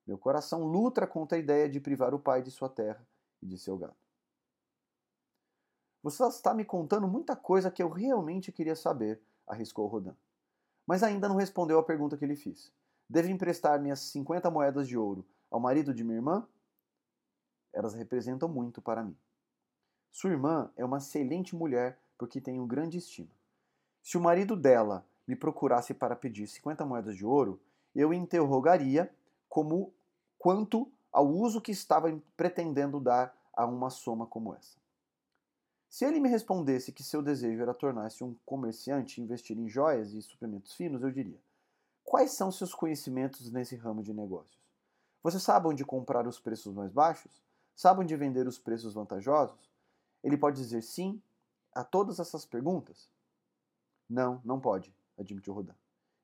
Meu 0.07 0.17
coração 0.17 0.65
luta 0.65 1.07
contra 1.07 1.37
a 1.37 1.41
ideia 1.41 1.69
de 1.69 1.79
privar 1.79 2.15
o 2.15 2.19
pai 2.19 2.43
de 2.43 2.51
sua 2.51 2.71
terra 2.71 3.07
e 3.43 3.47
de 3.47 3.59
seu 3.59 3.77
gado. 3.77 3.95
Você 6.03 6.27
está 6.27 6.55
me 6.55 6.65
contando 6.65 7.07
muita 7.07 7.37
coisa 7.37 7.71
que 7.71 7.83
eu 7.83 7.91
realmente 7.91 8.51
queria 8.51 8.75
saber, 8.75 9.21
arriscou 9.47 9.87
Rodin. 9.87 10.17
Mas 10.87 11.03
ainda 11.03 11.29
não 11.29 11.37
respondeu 11.37 11.79
à 11.79 11.83
pergunta 11.83 12.17
que 12.17 12.25
lhe 12.25 12.35
fiz. 12.35 12.73
Deve 13.07 13.31
emprestar 13.31 13.79
minhas 13.79 14.01
50 14.01 14.51
moedas 14.51 14.89
de 14.89 14.97
ouro 14.97 15.27
ao 15.51 15.61
marido 15.61 15.93
de 15.93 16.03
minha 16.03 16.17
irmã? 16.17 16.49
Elas 17.75 17.93
representam 17.93 18.49
muito 18.49 18.81
para 18.81 19.05
mim. 19.05 19.17
Sua 20.11 20.31
irmã 20.31 20.73
é 20.77 20.85
uma 20.85 20.97
excelente 20.97 21.55
mulher 21.55 22.01
porque 22.17 22.41
tenho 22.41 22.67
grande 22.67 22.97
estima. 22.97 23.31
Se 24.03 24.17
o 24.17 24.21
marido 24.21 24.57
dela 24.57 25.07
me 25.31 25.37
procurasse 25.37 25.95
para 25.95 26.17
pedir 26.17 26.49
50 26.49 26.85
moedas 26.85 27.15
de 27.15 27.25
ouro, 27.25 27.61
eu 27.95 28.13
interrogaria 28.13 29.09
como 29.49 29.93
quanto 30.37 30.91
ao 31.13 31.29
uso 31.29 31.61
que 31.61 31.71
estava 31.71 32.13
pretendendo 32.37 32.99
dar 32.99 33.33
a 33.53 33.65
uma 33.65 33.91
soma 33.91 34.27
como 34.27 34.53
essa. 34.53 34.77
Se 35.89 36.05
ele 36.05 36.19
me 36.19 36.29
respondesse 36.29 36.91
que 36.91 37.05
seu 37.05 37.23
desejo 37.23 37.63
era 37.63 37.73
tornar-se 37.73 38.25
um 38.25 38.35
comerciante 38.45 39.21
e 39.21 39.25
investir 39.25 39.57
em 39.57 39.69
joias 39.69 40.13
e 40.13 40.21
suprimentos 40.21 40.75
finos, 40.75 41.01
eu 41.03 41.13
diria: 41.13 41.39
Quais 42.03 42.33
são 42.33 42.51
seus 42.51 42.75
conhecimentos 42.75 43.53
nesse 43.53 43.77
ramo 43.77 44.03
de 44.03 44.13
negócios? 44.13 44.59
Você 45.23 45.39
sabe 45.39 45.69
onde 45.69 45.85
comprar 45.85 46.27
os 46.27 46.41
preços 46.41 46.75
mais 46.75 46.91
baixos? 46.91 47.41
Sabe 47.77 48.01
onde 48.01 48.17
vender 48.17 48.49
os 48.49 48.59
preços 48.59 48.95
vantajosos? 48.95 49.71
Ele 50.25 50.37
pode 50.37 50.57
dizer 50.57 50.83
sim 50.83 51.23
a 51.73 51.85
todas 51.85 52.19
essas 52.19 52.45
perguntas? 52.45 53.09
Não, 54.09 54.41
não 54.45 54.59
pode, 54.59 54.93
admitiu 55.21 55.55
Rodin. 55.55 55.75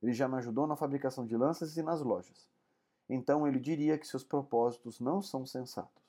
Ele 0.03 0.13
já 0.13 0.29
me 0.29 0.37
ajudou 0.37 0.67
na 0.67 0.77
fabricação 0.77 1.27
de 1.27 1.37
lanças 1.37 1.77
e 1.77 1.83
nas 1.83 2.01
lojas. 2.01 2.49
Então 3.09 3.47
ele 3.47 3.59
diria 3.59 3.97
que 3.99 4.07
seus 4.07 4.25
propósitos 4.25 5.01
não 5.01 5.23
são 5.23 5.47
sensatos. 5.47 6.03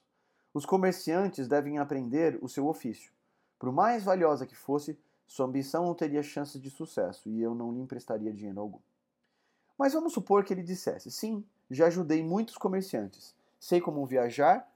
Os 0.54 0.66
comerciantes 0.66 1.48
devem 1.48 1.78
aprender 1.78 2.40
o 2.42 2.50
seu 2.50 2.68
ofício. 2.68 3.12
Por 3.60 3.72
mais 3.72 4.04
valiosa 4.04 4.46
que 4.46 4.56
fosse, 4.56 5.00
sua 5.26 5.46
ambição 5.46 5.86
não 5.86 5.94
teria 5.94 6.24
chance 6.24 6.60
de 6.60 6.70
sucesso 6.70 7.30
e 7.30 7.42
eu 7.42 7.54
não 7.54 7.72
lhe 7.72 7.80
emprestaria 7.80 8.34
dinheiro 8.34 8.60
algum. 8.60 8.80
Mas 9.78 9.94
vamos 9.94 10.14
supor 10.14 10.44
que 10.44 10.54
ele 10.54 10.64
dissesse: 10.64 11.12
sim, 11.12 11.46
já 11.70 11.88
ajudei 11.88 12.24
muitos 12.24 12.58
comerciantes. 12.58 13.36
Sei 13.60 13.82
como 13.82 14.06
viajar 14.06 14.68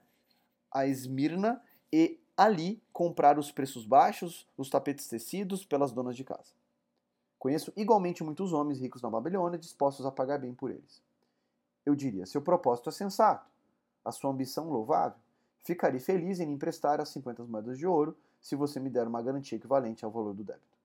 a 0.70 0.86
Esmirna 0.86 1.62
e 1.92 2.20
ali 2.36 2.82
comprar 2.92 3.38
os 3.38 3.50
preços 3.50 3.86
baixos, 3.86 4.48
os 4.56 4.70
tapetes 4.70 5.06
tecidos 5.08 5.64
pelas 5.64 5.92
donas 5.92 6.16
de 6.16 6.24
casa. 6.24 6.52
Conheço 7.42 7.72
igualmente 7.74 8.22
muitos 8.22 8.52
homens 8.52 8.78
ricos 8.78 9.02
na 9.02 9.10
Babilônia 9.10 9.58
dispostos 9.58 10.06
a 10.06 10.12
pagar 10.12 10.38
bem 10.38 10.54
por 10.54 10.70
eles. 10.70 11.02
Eu 11.84 11.92
diria: 11.96 12.24
seu 12.24 12.40
propósito 12.40 12.88
é 12.88 12.92
sensato, 12.92 13.50
a 14.04 14.12
sua 14.12 14.30
ambição 14.30 14.70
louvável. 14.70 15.18
Ficarei 15.64 15.98
feliz 15.98 16.38
em 16.38 16.44
lhe 16.44 16.52
emprestar 16.52 17.00
as 17.00 17.08
50 17.08 17.42
moedas 17.42 17.76
de 17.76 17.84
ouro 17.84 18.16
se 18.40 18.54
você 18.54 18.78
me 18.78 18.88
der 18.88 19.08
uma 19.08 19.20
garantia 19.20 19.58
equivalente 19.58 20.04
ao 20.04 20.10
valor 20.12 20.34
do 20.34 20.44
débito. 20.44 20.78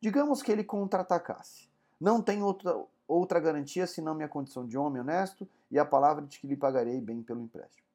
Digamos 0.00 0.42
que 0.42 0.50
ele 0.50 0.64
contra-atacasse. 0.64 1.68
Não 2.00 2.20
tem 2.20 2.42
outra, 2.42 2.84
outra 3.06 3.38
garantia 3.38 3.86
senão 3.86 4.12
minha 4.12 4.28
condição 4.28 4.66
de 4.66 4.76
homem 4.76 5.00
honesto 5.00 5.48
e 5.70 5.78
a 5.78 5.84
palavra 5.84 6.26
de 6.26 6.40
que 6.40 6.48
lhe 6.48 6.56
pagarei 6.56 7.00
bem 7.00 7.22
pelo 7.22 7.40
empréstimo. 7.40 7.86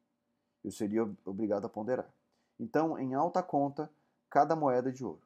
Eu 0.64 0.70
seria 0.70 1.06
obrigado 1.26 1.66
a 1.66 1.68
ponderar. 1.68 2.08
Então, 2.58 2.98
em 2.98 3.12
alta 3.12 3.42
conta, 3.42 3.90
cada 4.30 4.56
moeda 4.56 4.90
de 4.90 5.04
ouro. 5.04 5.20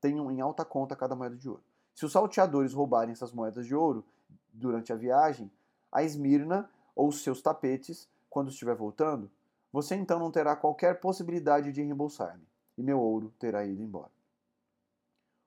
Tenham 0.00 0.30
em 0.30 0.40
alta 0.40 0.64
conta 0.64 0.94
cada 0.94 1.16
moeda 1.16 1.34
de 1.34 1.48
ouro. 1.48 1.71
Se 1.94 2.04
os 2.04 2.12
salteadores 2.12 2.72
roubarem 2.72 3.12
essas 3.12 3.32
moedas 3.32 3.66
de 3.66 3.74
ouro 3.74 4.04
durante 4.52 4.92
a 4.92 4.96
viagem, 4.96 5.50
a 5.90 6.02
Esmirna 6.02 6.70
ou 6.94 7.12
seus 7.12 7.42
tapetes, 7.42 8.08
quando 8.28 8.50
estiver 8.50 8.74
voltando, 8.74 9.30
você 9.72 9.94
então 9.94 10.18
não 10.18 10.30
terá 10.30 10.54
qualquer 10.56 11.00
possibilidade 11.00 11.72
de 11.72 11.82
reembolsar-me, 11.82 12.46
e 12.76 12.82
meu 12.82 13.00
ouro 13.00 13.32
terá 13.38 13.64
ido 13.64 13.82
embora. 13.82 14.10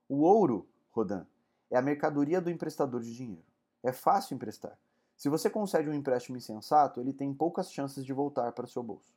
O 0.07 0.21
ouro, 0.21 0.67
Rodin, 0.91 1.25
é 1.69 1.77
a 1.77 1.81
mercadoria 1.81 2.39
do 2.39 2.49
emprestador 2.49 3.01
de 3.01 3.15
dinheiro. 3.15 3.45
É 3.83 3.91
fácil 3.91 4.35
emprestar. 4.35 4.77
Se 5.17 5.29
você 5.29 5.49
concede 5.49 5.89
um 5.89 5.93
empréstimo 5.93 6.37
insensato, 6.37 6.99
ele 6.99 7.13
tem 7.13 7.33
poucas 7.33 7.71
chances 7.71 8.05
de 8.05 8.13
voltar 8.13 8.51
para 8.51 8.67
seu 8.67 8.83
bolso. 8.83 9.13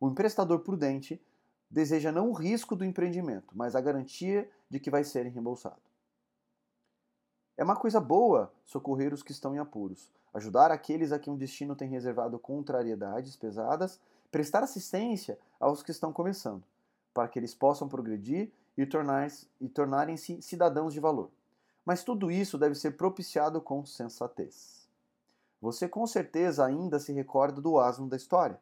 O 0.00 0.08
emprestador 0.08 0.60
prudente 0.60 1.20
deseja 1.70 2.12
não 2.12 2.30
o 2.30 2.32
risco 2.32 2.76
do 2.76 2.84
empreendimento, 2.84 3.52
mas 3.56 3.74
a 3.74 3.80
garantia 3.80 4.50
de 4.68 4.78
que 4.78 4.90
vai 4.90 5.04
ser 5.04 5.26
reembolsado. 5.26 5.80
É 7.56 7.64
uma 7.64 7.76
coisa 7.76 8.00
boa 8.00 8.52
socorrer 8.64 9.12
os 9.12 9.22
que 9.22 9.32
estão 9.32 9.54
em 9.54 9.58
apuros, 9.58 10.10
ajudar 10.32 10.70
aqueles 10.70 11.12
a 11.12 11.18
quem 11.18 11.32
o 11.32 11.36
destino 11.36 11.76
tem 11.76 11.88
reservado 11.88 12.38
contrariedades 12.38 13.36
pesadas, 13.36 14.00
prestar 14.30 14.62
assistência 14.62 15.38
aos 15.60 15.82
que 15.82 15.90
estão 15.90 16.12
começando, 16.12 16.64
para 17.12 17.28
que 17.28 17.38
eles 17.38 17.54
possam 17.54 17.88
progredir 17.88 18.50
e, 18.76 18.88
e 19.60 19.68
tornarem-se 19.68 20.40
cidadãos 20.40 20.94
de 20.94 21.00
valor. 21.00 21.30
Mas 21.84 22.02
tudo 22.02 22.30
isso 22.30 22.56
deve 22.56 22.74
ser 22.74 22.92
propiciado 22.92 23.60
com 23.60 23.84
sensatez. 23.84 24.88
Você 25.60 25.88
com 25.88 26.06
certeza 26.06 26.64
ainda 26.64 26.98
se 26.98 27.12
recorda 27.12 27.60
do 27.60 27.78
asno 27.78 28.08
da 28.08 28.16
história. 28.16 28.58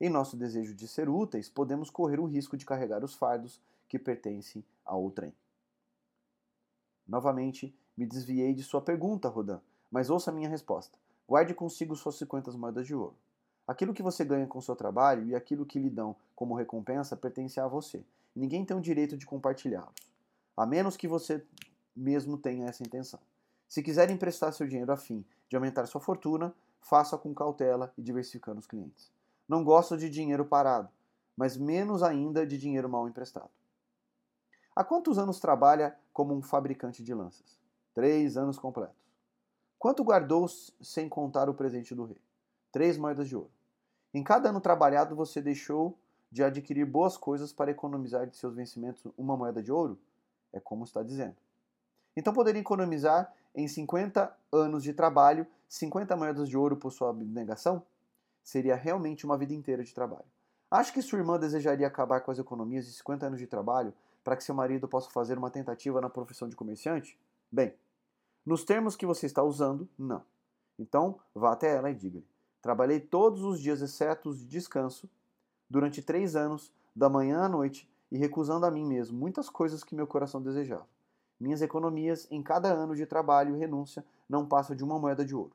Em 0.00 0.10
nosso 0.10 0.36
desejo 0.36 0.74
de 0.74 0.86
ser 0.86 1.08
úteis, 1.08 1.48
podemos 1.48 1.90
correr 1.90 2.20
o 2.20 2.26
risco 2.26 2.56
de 2.56 2.66
carregar 2.66 3.04
os 3.04 3.14
fardos 3.14 3.60
que 3.88 3.98
pertencem 3.98 4.64
ao 4.84 5.10
trem. 5.10 5.32
Novamente, 7.06 7.74
me 7.98 8.06
desviei 8.06 8.54
de 8.54 8.62
sua 8.62 8.80
pergunta, 8.80 9.28
Rodin, 9.28 9.58
mas 9.90 10.08
ouça 10.08 10.30
a 10.30 10.34
minha 10.34 10.48
resposta. 10.48 10.96
Guarde 11.26 11.52
consigo 11.52 11.96
suas 11.96 12.14
50 12.14 12.52
moedas 12.52 12.86
de 12.86 12.94
ouro. 12.94 13.16
Aquilo 13.66 13.92
que 13.92 14.04
você 14.04 14.24
ganha 14.24 14.46
com 14.46 14.60
seu 14.60 14.76
trabalho 14.76 15.26
e 15.26 15.34
aquilo 15.34 15.66
que 15.66 15.80
lhe 15.80 15.90
dão 15.90 16.14
como 16.36 16.54
recompensa 16.54 17.16
pertence 17.16 17.58
a 17.58 17.66
você. 17.66 18.04
Ninguém 18.36 18.64
tem 18.64 18.76
o 18.76 18.80
direito 18.80 19.16
de 19.16 19.26
compartilhá-los, 19.26 20.12
a 20.56 20.64
menos 20.64 20.96
que 20.96 21.08
você 21.08 21.44
mesmo 21.94 22.38
tenha 22.38 22.68
essa 22.68 22.84
intenção. 22.84 23.18
Se 23.68 23.82
quiser 23.82 24.10
emprestar 24.10 24.52
seu 24.52 24.68
dinheiro 24.68 24.92
a 24.92 24.96
fim 24.96 25.24
de 25.48 25.56
aumentar 25.56 25.84
sua 25.86 26.00
fortuna, 26.00 26.54
faça 26.80 27.18
com 27.18 27.34
cautela 27.34 27.92
e 27.98 28.02
diversificando 28.02 28.60
os 28.60 28.66
clientes. 28.66 29.10
Não 29.48 29.64
gosto 29.64 29.96
de 29.96 30.08
dinheiro 30.08 30.44
parado, 30.44 30.88
mas 31.36 31.56
menos 31.56 32.04
ainda 32.04 32.46
de 32.46 32.56
dinheiro 32.56 32.88
mal 32.88 33.08
emprestado. 33.08 33.50
Há 34.74 34.84
quantos 34.84 35.18
anos 35.18 35.40
trabalha 35.40 35.98
como 36.12 36.32
um 36.32 36.40
fabricante 36.40 37.02
de 37.02 37.12
lanças? 37.12 37.58
Três 37.98 38.36
anos 38.36 38.56
completos. 38.60 38.94
Quanto 39.76 40.04
guardou 40.04 40.46
sem 40.80 41.08
contar 41.08 41.48
o 41.48 41.54
presente 41.54 41.96
do 41.96 42.04
rei? 42.04 42.20
Três 42.70 42.96
moedas 42.96 43.26
de 43.26 43.34
ouro. 43.34 43.50
Em 44.14 44.22
cada 44.22 44.50
ano 44.50 44.60
trabalhado, 44.60 45.16
você 45.16 45.42
deixou 45.42 45.98
de 46.30 46.44
adquirir 46.44 46.86
boas 46.86 47.16
coisas 47.16 47.52
para 47.52 47.72
economizar 47.72 48.24
de 48.28 48.36
seus 48.36 48.54
vencimentos 48.54 49.04
uma 49.18 49.36
moeda 49.36 49.60
de 49.60 49.72
ouro? 49.72 49.98
É 50.52 50.60
como 50.60 50.84
está 50.84 51.02
dizendo. 51.02 51.34
Então 52.16 52.32
poderia 52.32 52.60
economizar 52.60 53.34
em 53.52 53.66
50 53.66 54.32
anos 54.52 54.84
de 54.84 54.92
trabalho 54.92 55.44
50 55.68 56.14
moedas 56.14 56.48
de 56.48 56.56
ouro 56.56 56.76
por 56.76 56.92
sua 56.92 57.10
abnegação? 57.10 57.82
Seria 58.44 58.76
realmente 58.76 59.26
uma 59.26 59.36
vida 59.36 59.54
inteira 59.54 59.82
de 59.82 59.92
trabalho. 59.92 60.30
Acho 60.70 60.92
que 60.92 61.02
sua 61.02 61.18
irmã 61.18 61.36
desejaria 61.36 61.88
acabar 61.88 62.20
com 62.20 62.30
as 62.30 62.38
economias 62.38 62.86
de 62.86 62.92
50 62.92 63.26
anos 63.26 63.40
de 63.40 63.48
trabalho 63.48 63.92
para 64.22 64.36
que 64.36 64.44
seu 64.44 64.54
marido 64.54 64.86
possa 64.86 65.10
fazer 65.10 65.36
uma 65.36 65.50
tentativa 65.50 66.00
na 66.00 66.08
profissão 66.08 66.48
de 66.48 66.54
comerciante? 66.54 67.18
Bem, 67.50 67.74
nos 68.48 68.64
termos 68.64 68.96
que 68.96 69.04
você 69.04 69.26
está 69.26 69.42
usando, 69.42 69.86
não. 69.98 70.24
Então, 70.78 71.20
vá 71.34 71.52
até 71.52 71.76
ela 71.76 71.90
e 71.90 71.94
diga-lhe: 71.94 72.26
Trabalhei 72.62 72.98
todos 72.98 73.42
os 73.42 73.60
dias, 73.60 73.82
exceto 73.82 74.30
os 74.30 74.38
de 74.38 74.46
descanso, 74.46 75.06
durante 75.68 76.00
três 76.00 76.34
anos, 76.34 76.72
da 76.96 77.10
manhã 77.10 77.42
à 77.42 77.48
noite, 77.48 77.86
e 78.10 78.16
recusando 78.16 78.64
a 78.64 78.70
mim 78.70 78.86
mesmo 78.86 79.18
muitas 79.18 79.50
coisas 79.50 79.84
que 79.84 79.94
meu 79.94 80.06
coração 80.06 80.40
desejava. 80.40 80.86
Minhas 81.38 81.60
economias 81.60 82.26
em 82.30 82.42
cada 82.42 82.72
ano 82.72 82.96
de 82.96 83.04
trabalho 83.04 83.54
e 83.54 83.58
renúncia 83.58 84.02
não 84.26 84.46
passam 84.46 84.74
de 84.74 84.82
uma 84.82 84.98
moeda 84.98 85.26
de 85.26 85.34
ouro. 85.34 85.54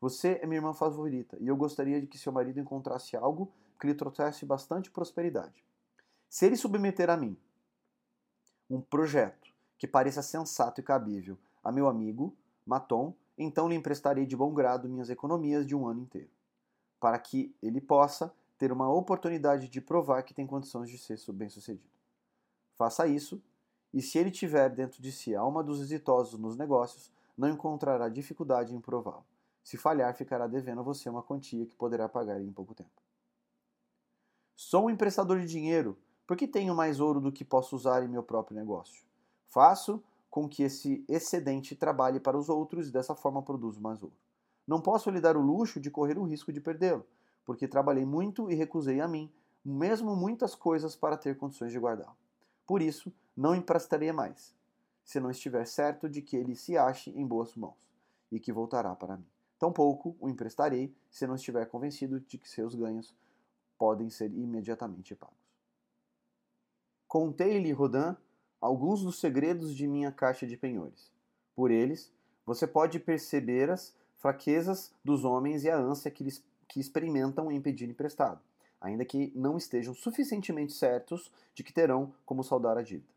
Você 0.00 0.40
é 0.42 0.46
minha 0.46 0.58
irmã 0.58 0.74
favorita 0.74 1.36
e 1.40 1.46
eu 1.46 1.56
gostaria 1.56 2.00
de 2.00 2.08
que 2.08 2.18
seu 2.18 2.32
marido 2.32 2.58
encontrasse 2.58 3.16
algo 3.16 3.52
que 3.78 3.86
lhe 3.86 3.94
trouxesse 3.94 4.44
bastante 4.44 4.90
prosperidade. 4.90 5.64
Se 6.28 6.44
ele 6.44 6.56
submeter 6.56 7.08
a 7.08 7.16
mim 7.16 7.36
um 8.68 8.80
projeto 8.80 9.48
que 9.78 9.86
pareça 9.86 10.22
sensato 10.22 10.80
e 10.80 10.84
cabível 10.84 11.38
a 11.62 11.70
meu 11.70 11.88
amigo, 11.88 12.36
Maton, 12.66 13.14
então 13.36 13.68
lhe 13.68 13.74
emprestarei 13.74 14.26
de 14.26 14.36
bom 14.36 14.52
grado 14.52 14.88
minhas 14.88 15.10
economias 15.10 15.66
de 15.66 15.74
um 15.74 15.86
ano 15.86 16.00
inteiro, 16.00 16.30
para 17.00 17.18
que 17.18 17.54
ele 17.62 17.80
possa 17.80 18.32
ter 18.58 18.70
uma 18.70 18.92
oportunidade 18.92 19.68
de 19.68 19.80
provar 19.80 20.22
que 20.22 20.34
tem 20.34 20.46
condições 20.46 20.88
de 20.88 20.98
ser 20.98 21.18
bem-sucedido. 21.32 21.90
Faça 22.76 23.06
isso 23.06 23.42
e 23.92 24.00
se 24.00 24.18
ele 24.18 24.30
tiver 24.30 24.70
dentro 24.70 25.02
de 25.02 25.12
si 25.12 25.34
a 25.34 25.40
alma 25.40 25.62
dos 25.62 25.80
exitosos 25.80 26.38
nos 26.38 26.56
negócios, 26.56 27.12
não 27.36 27.48
encontrará 27.48 28.08
dificuldade 28.08 28.74
em 28.74 28.80
prová-lo. 28.80 29.24
Se 29.62 29.76
falhar, 29.76 30.14
ficará 30.14 30.46
devendo 30.46 30.80
a 30.80 30.84
você 30.84 31.08
uma 31.08 31.22
quantia 31.22 31.66
que 31.66 31.76
poderá 31.76 32.08
pagar 32.08 32.40
em 32.40 32.52
pouco 32.52 32.74
tempo. 32.74 32.90
Sou 34.56 34.86
um 34.86 34.90
emprestador 34.90 35.38
de 35.40 35.46
dinheiro, 35.46 35.98
porque 36.26 36.48
tenho 36.48 36.74
mais 36.74 37.00
ouro 37.00 37.20
do 37.20 37.32
que 37.32 37.44
posso 37.44 37.76
usar 37.76 38.02
em 38.02 38.08
meu 38.08 38.22
próprio 38.22 38.56
negócio. 38.56 39.04
Faço 39.46 40.02
com 40.32 40.48
que 40.48 40.62
esse 40.62 41.04
excedente 41.06 41.76
trabalhe 41.76 42.18
para 42.18 42.38
os 42.38 42.48
outros 42.48 42.88
e 42.88 42.90
dessa 42.90 43.14
forma 43.14 43.42
produzo 43.42 43.78
mais 43.82 44.02
ouro. 44.02 44.16
Não 44.66 44.80
posso 44.80 45.10
lhe 45.10 45.20
dar 45.20 45.36
o 45.36 45.42
luxo 45.42 45.78
de 45.78 45.90
correr 45.90 46.16
o 46.16 46.24
risco 46.24 46.50
de 46.50 46.58
perdê-lo, 46.58 47.06
porque 47.44 47.68
trabalhei 47.68 48.06
muito 48.06 48.50
e 48.50 48.54
recusei 48.54 48.98
a 49.02 49.06
mim, 49.06 49.30
mesmo 49.62 50.16
muitas 50.16 50.54
coisas 50.54 50.96
para 50.96 51.18
ter 51.18 51.36
condições 51.36 51.70
de 51.70 51.78
guardá-lo. 51.78 52.16
Por 52.66 52.80
isso, 52.80 53.12
não 53.36 53.54
emprestaria 53.54 54.10
mais, 54.10 54.54
se 55.04 55.20
não 55.20 55.30
estiver 55.30 55.66
certo 55.66 56.08
de 56.08 56.22
que 56.22 56.34
ele 56.34 56.56
se 56.56 56.78
ache 56.78 57.10
em 57.10 57.26
boas 57.26 57.54
mãos 57.54 57.92
e 58.30 58.40
que 58.40 58.54
voltará 58.54 58.96
para 58.96 59.18
mim. 59.18 59.26
Tampouco 59.58 60.16
o 60.18 60.30
emprestarei 60.30 60.94
se 61.10 61.26
não 61.26 61.34
estiver 61.34 61.66
convencido 61.66 62.18
de 62.18 62.38
que 62.38 62.48
seus 62.48 62.74
ganhos 62.74 63.14
podem 63.76 64.08
ser 64.08 64.32
imediatamente 64.32 65.14
pagos. 65.14 65.36
Contei-lhe, 67.06 67.70
Rodin, 67.72 68.16
alguns 68.62 69.02
dos 69.02 69.18
segredos 69.18 69.74
de 69.74 69.88
minha 69.88 70.12
caixa 70.12 70.46
de 70.46 70.56
penhores. 70.56 71.10
Por 71.54 71.72
eles, 71.72 72.12
você 72.46 72.64
pode 72.64 73.00
perceber 73.00 73.68
as 73.68 73.92
fraquezas 74.18 74.94
dos 75.04 75.24
homens 75.24 75.64
e 75.64 75.70
a 75.70 75.76
ânsia 75.76 76.12
que, 76.12 76.22
eles, 76.22 76.44
que 76.68 76.78
experimentam 76.78 77.50
em 77.50 77.60
pedir 77.60 77.90
emprestado. 77.90 78.40
ainda 78.80 79.04
que 79.04 79.32
não 79.36 79.56
estejam 79.56 79.94
suficientemente 79.94 80.72
certos 80.72 81.30
de 81.54 81.62
que 81.62 81.72
terão 81.72 82.12
como 82.26 82.42
saldar 82.42 82.76
a 82.76 82.82
dívida. 82.82 83.12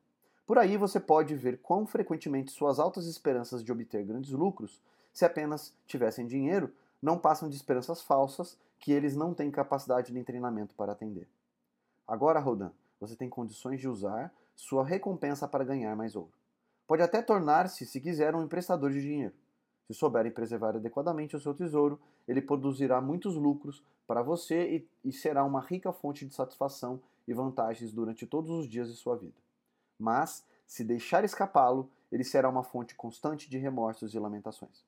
Por 0.45 0.59
aí 0.59 0.77
você 0.77 0.99
pode 0.99 1.35
ver 1.35 1.57
quão 1.57 1.87
frequentemente 1.87 2.51
suas 2.51 2.77
altas 2.77 3.07
esperanças 3.07 3.63
de 3.63 3.71
obter 3.71 4.05
grandes 4.05 4.31
lucros, 4.31 4.79
se 5.11 5.25
apenas 5.25 5.73
tivessem 5.87 6.27
dinheiro, 6.27 6.71
não 7.01 7.17
passam 7.17 7.49
de 7.49 7.55
esperanças 7.55 8.01
falsas 8.01 8.57
que 8.79 8.91
eles 8.91 9.15
não 9.15 9.33
têm 9.33 9.49
capacidade 9.49 10.13
nem 10.13 10.23
treinamento 10.23 10.75
para 10.75 10.91
atender. 10.91 11.27
Agora, 12.07 12.39
Rodan, 12.39 12.71
você 12.99 13.15
tem 13.15 13.27
condições 13.27 13.79
de 13.79 13.89
usar 13.89 14.31
sua 14.55 14.85
recompensa 14.85 15.47
para 15.47 15.63
ganhar 15.63 15.95
mais 15.95 16.15
ouro. 16.15 16.31
Pode 16.87 17.01
até 17.01 17.21
tornar-se, 17.21 17.85
se 17.85 17.99
quiser, 17.99 18.35
um 18.35 18.43
emprestador 18.43 18.91
de 18.91 19.01
dinheiro. 19.01 19.33
Se 19.87 19.93
souberem 19.93 20.31
preservar 20.31 20.75
adequadamente 20.75 21.35
o 21.35 21.39
seu 21.39 21.53
tesouro, 21.53 21.99
ele 22.27 22.41
produzirá 22.41 23.01
muitos 23.01 23.35
lucros 23.35 23.83
para 24.07 24.21
você 24.21 24.77
e, 25.03 25.09
e 25.09 25.11
será 25.11 25.43
uma 25.43 25.61
rica 25.61 25.91
fonte 25.91 26.25
de 26.25 26.33
satisfação 26.33 27.01
e 27.27 27.33
vantagens 27.33 27.91
durante 27.91 28.25
todos 28.25 28.51
os 28.51 28.67
dias 28.67 28.87
de 28.87 28.95
sua 28.95 29.15
vida. 29.15 29.35
Mas, 29.97 30.45
se 30.65 30.83
deixar 30.83 31.23
escapá-lo, 31.23 31.89
ele 32.11 32.23
será 32.23 32.49
uma 32.49 32.63
fonte 32.63 32.95
constante 32.95 33.49
de 33.49 33.57
remorsos 33.57 34.13
e 34.13 34.19
lamentações. 34.19 34.85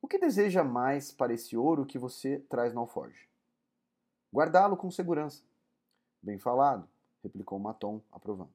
O 0.00 0.08
que 0.08 0.18
deseja 0.18 0.64
mais 0.64 1.12
para 1.12 1.32
esse 1.32 1.56
ouro 1.56 1.86
que 1.86 1.98
você 1.98 2.38
traz 2.48 2.72
no 2.74 2.80
alforge? 2.80 3.28
Guardá-lo 4.32 4.76
com 4.76 4.90
segurança. 4.90 5.42
Bem 6.22 6.38
falado, 6.38 6.88
replicou 7.22 7.58
Maton, 7.58 8.00
aprovando. 8.10 8.52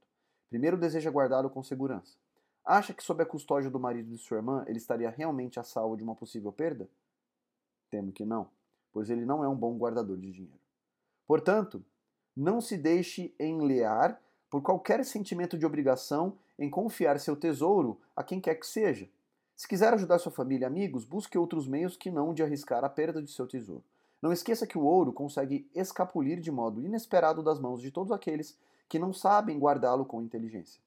Primeiro 0.49 0.77
deseja 0.77 1.09
guardá-lo 1.09 1.49
com 1.49 1.63
segurança. 1.63 2.15
Acha 2.63 2.93
que 2.93 3.03
sob 3.03 3.23
a 3.23 3.25
custódia 3.25 3.69
do 3.69 3.79
marido 3.79 4.09
de 4.09 4.17
sua 4.17 4.37
irmã 4.37 4.63
ele 4.67 4.77
estaria 4.77 5.09
realmente 5.09 5.59
a 5.59 5.63
salvo 5.63 5.95
de 5.95 6.03
uma 6.03 6.15
possível 6.15 6.51
perda? 6.51 6.89
Temo 7.89 8.11
que 8.11 8.25
não, 8.25 8.49
pois 8.91 9.09
ele 9.09 9.25
não 9.25 9.43
é 9.43 9.47
um 9.47 9.55
bom 9.55 9.77
guardador 9.77 10.17
de 10.17 10.31
dinheiro. 10.31 10.59
Portanto, 11.25 11.83
não 12.35 12.59
se 12.59 12.77
deixe 12.77 13.33
enlear 13.39 14.21
por 14.49 14.61
qualquer 14.61 15.03
sentimento 15.05 15.57
de 15.57 15.65
obrigação 15.65 16.37
em 16.57 16.69
confiar 16.69 17.19
seu 17.19 17.35
tesouro 17.35 17.99
a 18.15 18.23
quem 18.23 18.39
quer 18.39 18.55
que 18.55 18.67
seja. 18.67 19.09
Se 19.55 19.67
quiser 19.67 19.93
ajudar 19.93 20.19
sua 20.19 20.31
família 20.31 20.65
e 20.65 20.67
amigos, 20.67 21.03
busque 21.03 21.37
outros 21.37 21.67
meios 21.67 21.97
que 21.97 22.11
não 22.11 22.33
de 22.33 22.43
arriscar 22.43 22.83
a 22.83 22.89
perda 22.89 23.21
de 23.21 23.31
seu 23.31 23.47
tesouro. 23.47 23.83
Não 24.21 24.33
esqueça 24.33 24.65
que 24.65 24.77
o 24.77 24.83
ouro 24.83 25.13
consegue 25.13 25.69
escapulir 25.75 26.39
de 26.39 26.51
modo 26.51 26.81
inesperado 26.81 27.43
das 27.43 27.59
mãos 27.59 27.81
de 27.81 27.91
todos 27.91 28.11
aqueles 28.11 28.57
que 28.89 28.97
não 28.97 29.13
sabem 29.13 29.59
guardá-lo 29.59 30.05
com 30.05 30.21
inteligência. 30.21 30.81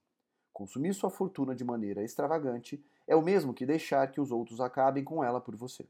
Consumir 0.52 0.94
sua 0.94 1.10
fortuna 1.10 1.54
de 1.54 1.64
maneira 1.64 2.02
extravagante 2.02 2.84
é 3.06 3.14
o 3.14 3.22
mesmo 3.22 3.54
que 3.54 3.64
deixar 3.64 4.10
que 4.10 4.20
os 4.20 4.30
outros 4.30 4.60
acabem 4.60 5.04
com 5.04 5.22
ela 5.22 5.40
por 5.40 5.54
você. 5.54 5.86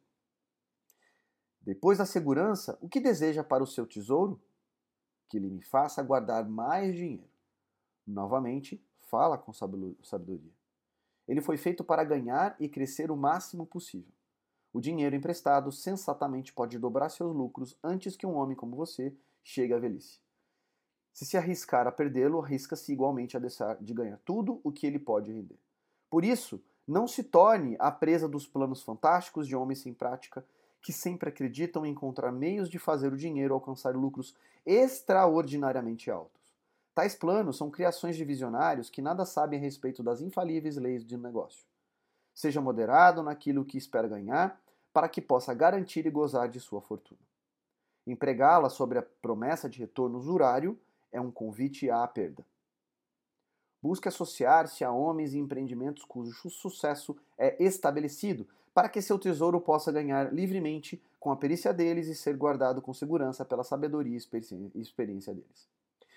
Depois 1.60 1.98
da 1.98 2.06
segurança, 2.06 2.78
o 2.80 2.88
que 2.88 3.00
deseja 3.00 3.44
para 3.44 3.62
o 3.62 3.66
seu 3.66 3.86
tesouro? 3.86 4.40
Que 5.28 5.36
ele 5.36 5.50
me 5.50 5.62
faça 5.62 6.02
guardar 6.02 6.48
mais 6.48 6.94
dinheiro. 6.94 7.30
Novamente, 8.06 8.82
fala 9.02 9.36
com 9.36 9.52
sabedoria. 9.52 10.52
Ele 11.28 11.40
foi 11.40 11.56
feito 11.56 11.84
para 11.84 12.02
ganhar 12.04 12.56
e 12.58 12.68
crescer 12.68 13.10
o 13.10 13.16
máximo 13.16 13.66
possível. 13.66 14.12
O 14.72 14.80
dinheiro 14.80 15.16
emprestado 15.16 15.72
sensatamente 15.72 16.52
pode 16.52 16.78
dobrar 16.78 17.08
seus 17.08 17.34
lucros 17.34 17.76
antes 17.82 18.16
que 18.16 18.26
um 18.26 18.36
homem 18.36 18.56
como 18.56 18.76
você 18.76 19.14
chegue 19.42 19.74
à 19.74 19.78
velhice. 19.78 20.20
Se 21.12 21.26
se 21.26 21.36
arriscar 21.36 21.86
a 21.86 21.92
perdê-lo, 21.92 22.40
arrisca-se 22.40 22.92
igualmente 22.92 23.36
a 23.36 23.40
deixar 23.40 23.76
de 23.80 23.92
ganhar 23.92 24.18
tudo 24.24 24.60
o 24.62 24.70
que 24.70 24.86
ele 24.86 24.98
pode 24.98 25.32
render. 25.32 25.58
Por 26.08 26.24
isso, 26.24 26.62
não 26.86 27.06
se 27.06 27.24
torne 27.24 27.76
a 27.78 27.90
presa 27.90 28.28
dos 28.28 28.46
planos 28.46 28.82
fantásticos 28.82 29.46
de 29.46 29.56
homens 29.56 29.80
sem 29.80 29.92
prática 29.92 30.44
que 30.82 30.92
sempre 30.92 31.28
acreditam 31.28 31.84
em 31.84 31.90
encontrar 31.92 32.32
meios 32.32 32.68
de 32.68 32.78
fazer 32.78 33.12
o 33.12 33.16
dinheiro 33.16 33.54
alcançar 33.54 33.94
lucros 33.94 34.34
extraordinariamente 34.64 36.10
altos. 36.10 36.40
Tais 36.94 37.14
planos 37.14 37.56
são 37.56 37.70
criações 37.70 38.16
de 38.16 38.24
visionários 38.24 38.90
que 38.90 39.02
nada 39.02 39.24
sabem 39.24 39.58
a 39.58 39.62
respeito 39.62 40.02
das 40.02 40.20
infalíveis 40.20 40.76
leis 40.76 41.04
de 41.04 41.16
negócio. 41.16 41.69
Seja 42.40 42.58
moderado 42.58 43.22
naquilo 43.22 43.66
que 43.66 43.76
espera 43.76 44.08
ganhar, 44.08 44.58
para 44.94 45.10
que 45.10 45.20
possa 45.20 45.52
garantir 45.52 46.06
e 46.06 46.10
gozar 46.10 46.48
de 46.48 46.58
sua 46.58 46.80
fortuna. 46.80 47.20
Empregá-la 48.06 48.70
sobre 48.70 48.98
a 48.98 49.02
promessa 49.02 49.68
de 49.68 49.78
retorno 49.78 50.16
usurário 50.16 50.80
é 51.12 51.20
um 51.20 51.30
convite 51.30 51.90
à 51.90 52.08
perda. 52.08 52.42
Busque 53.82 54.08
associar-se 54.08 54.82
a 54.82 54.90
homens 54.90 55.34
e 55.34 55.38
empreendimentos 55.38 56.02
cujo 56.02 56.48
sucesso 56.48 57.14
é 57.36 57.62
estabelecido, 57.62 58.48
para 58.72 58.88
que 58.88 59.02
seu 59.02 59.18
tesouro 59.18 59.60
possa 59.60 59.92
ganhar 59.92 60.32
livremente 60.32 60.98
com 61.18 61.30
a 61.30 61.36
perícia 61.36 61.74
deles 61.74 62.08
e 62.08 62.14
ser 62.14 62.38
guardado 62.38 62.80
com 62.80 62.94
segurança 62.94 63.44
pela 63.44 63.62
sabedoria 63.62 64.16
e 64.16 64.80
experiência 64.80 65.34
deles. 65.34 65.68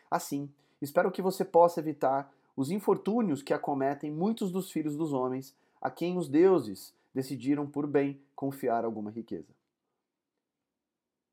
Assim, 0.10 0.50
espero 0.82 1.12
que 1.12 1.22
você 1.22 1.44
possa 1.44 1.82
evitar 1.82 2.32
os 2.56 2.72
infortúnios 2.72 3.44
que 3.44 3.54
acometem 3.54 4.10
muitos 4.10 4.54
dos 4.54 4.72
filhos 4.72 4.96
dos 4.96 5.12
homens, 5.12 5.54
a 5.84 5.92
quem 5.92 6.18
os 6.18 6.28
deuses 6.28 6.96
decidiram 7.14 7.70
por 7.70 7.86
bem 7.86 8.20
confiar 8.36 8.84
alguma 8.84 9.12
riqueza. 9.12 9.54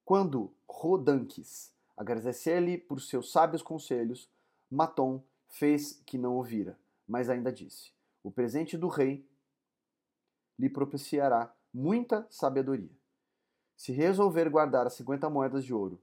Quando 0.04 0.52
Rodanques 0.68 1.72
Agradecer-lhe 2.00 2.78
por 2.78 2.98
seus 2.98 3.30
sábios 3.30 3.60
conselhos, 3.60 4.26
Maton 4.70 5.22
fez 5.46 6.02
que 6.06 6.16
não 6.16 6.34
ouvira, 6.34 6.78
mas 7.06 7.28
ainda 7.28 7.52
disse: 7.52 7.92
O 8.22 8.30
presente 8.30 8.78
do 8.78 8.88
rei 8.88 9.28
lhe 10.58 10.70
propiciará 10.70 11.54
muita 11.70 12.26
sabedoria. 12.30 12.96
Se 13.76 13.92
resolver 13.92 14.48
guardar 14.48 14.86
as 14.86 14.94
50 14.94 15.28
moedas 15.28 15.62
de 15.62 15.74
ouro, 15.74 16.00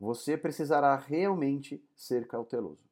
você 0.00 0.36
precisará 0.36 0.96
realmente 0.96 1.80
ser 1.94 2.26
cauteloso. 2.26 2.90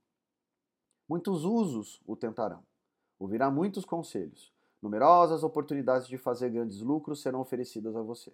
Muitos 1.08 1.42
usos 1.44 2.00
o 2.06 2.14
tentarão. 2.14 2.64
Ouvirá 3.18 3.50
muitos 3.50 3.84
conselhos. 3.84 4.53
Numerosas 4.84 5.42
oportunidades 5.42 6.06
de 6.06 6.18
fazer 6.18 6.50
grandes 6.50 6.82
lucros 6.82 7.22
serão 7.22 7.40
oferecidas 7.40 7.96
a 7.96 8.02
você. 8.02 8.30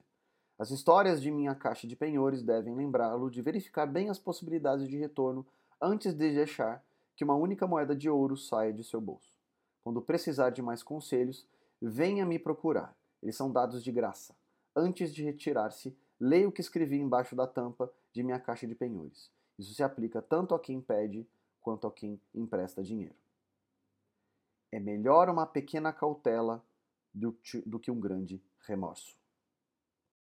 As 0.59 0.73
histórias 0.73 1.23
de 1.23 1.31
minha 1.31 1.55
caixa 1.55 1.87
de 1.87 1.95
penhores 1.95 2.43
devem 2.43 2.75
lembrá-lo 2.75 3.31
de 3.31 3.41
verificar 3.41 3.87
bem 3.87 4.11
as 4.11 4.19
possibilidades 4.19 4.89
de 4.89 4.99
retorno 4.99 5.47
antes 5.81 6.13
de 6.13 6.35
deixar 6.35 6.85
que 7.15 7.23
uma 7.23 7.37
única 7.37 7.69
moeda 7.69 7.95
de 7.95 8.11
ouro 8.11 8.37
saia 8.37 8.73
de 8.73 8.83
seu 8.83 9.01
bolso. 9.01 9.33
Quando 9.85 10.03
precisar 10.03 10.51
de 10.51 10.61
mais 10.61 10.83
conselhos, 10.83 11.47
venha 11.81 12.27
me 12.27 12.37
procurar. 12.37 12.97
Eles 13.23 13.37
são 13.37 13.53
dados 13.53 13.85
de 13.85 13.93
graça. 13.93 14.35
Antes 14.75 15.15
de 15.15 15.23
retirar-se, 15.23 15.97
leia 16.19 16.49
o 16.49 16.53
que 16.53 16.61
escrevi 16.61 16.99
embaixo 16.99 17.37
da 17.37 17.47
tampa 17.47 17.89
de 18.13 18.25
minha 18.25 18.41
caixa 18.41 18.67
de 18.67 18.75
penhores. 18.75 19.31
Isso 19.57 19.73
se 19.73 19.85
aplica 19.85 20.21
tanto 20.21 20.53
a 20.53 20.59
quem 20.59 20.81
pede 20.81 21.25
quanto 21.61 21.87
a 21.87 21.93
quem 21.93 22.21
empresta 22.35 22.83
dinheiro. 22.83 23.15
É 24.73 24.79
melhor 24.79 25.29
uma 25.29 25.47
pequena 25.47 25.93
cautela 25.93 26.65
do, 27.13 27.33
que 27.81 27.91
um 27.91 28.01
grande 28.01 28.43
remorso. 28.67 29.20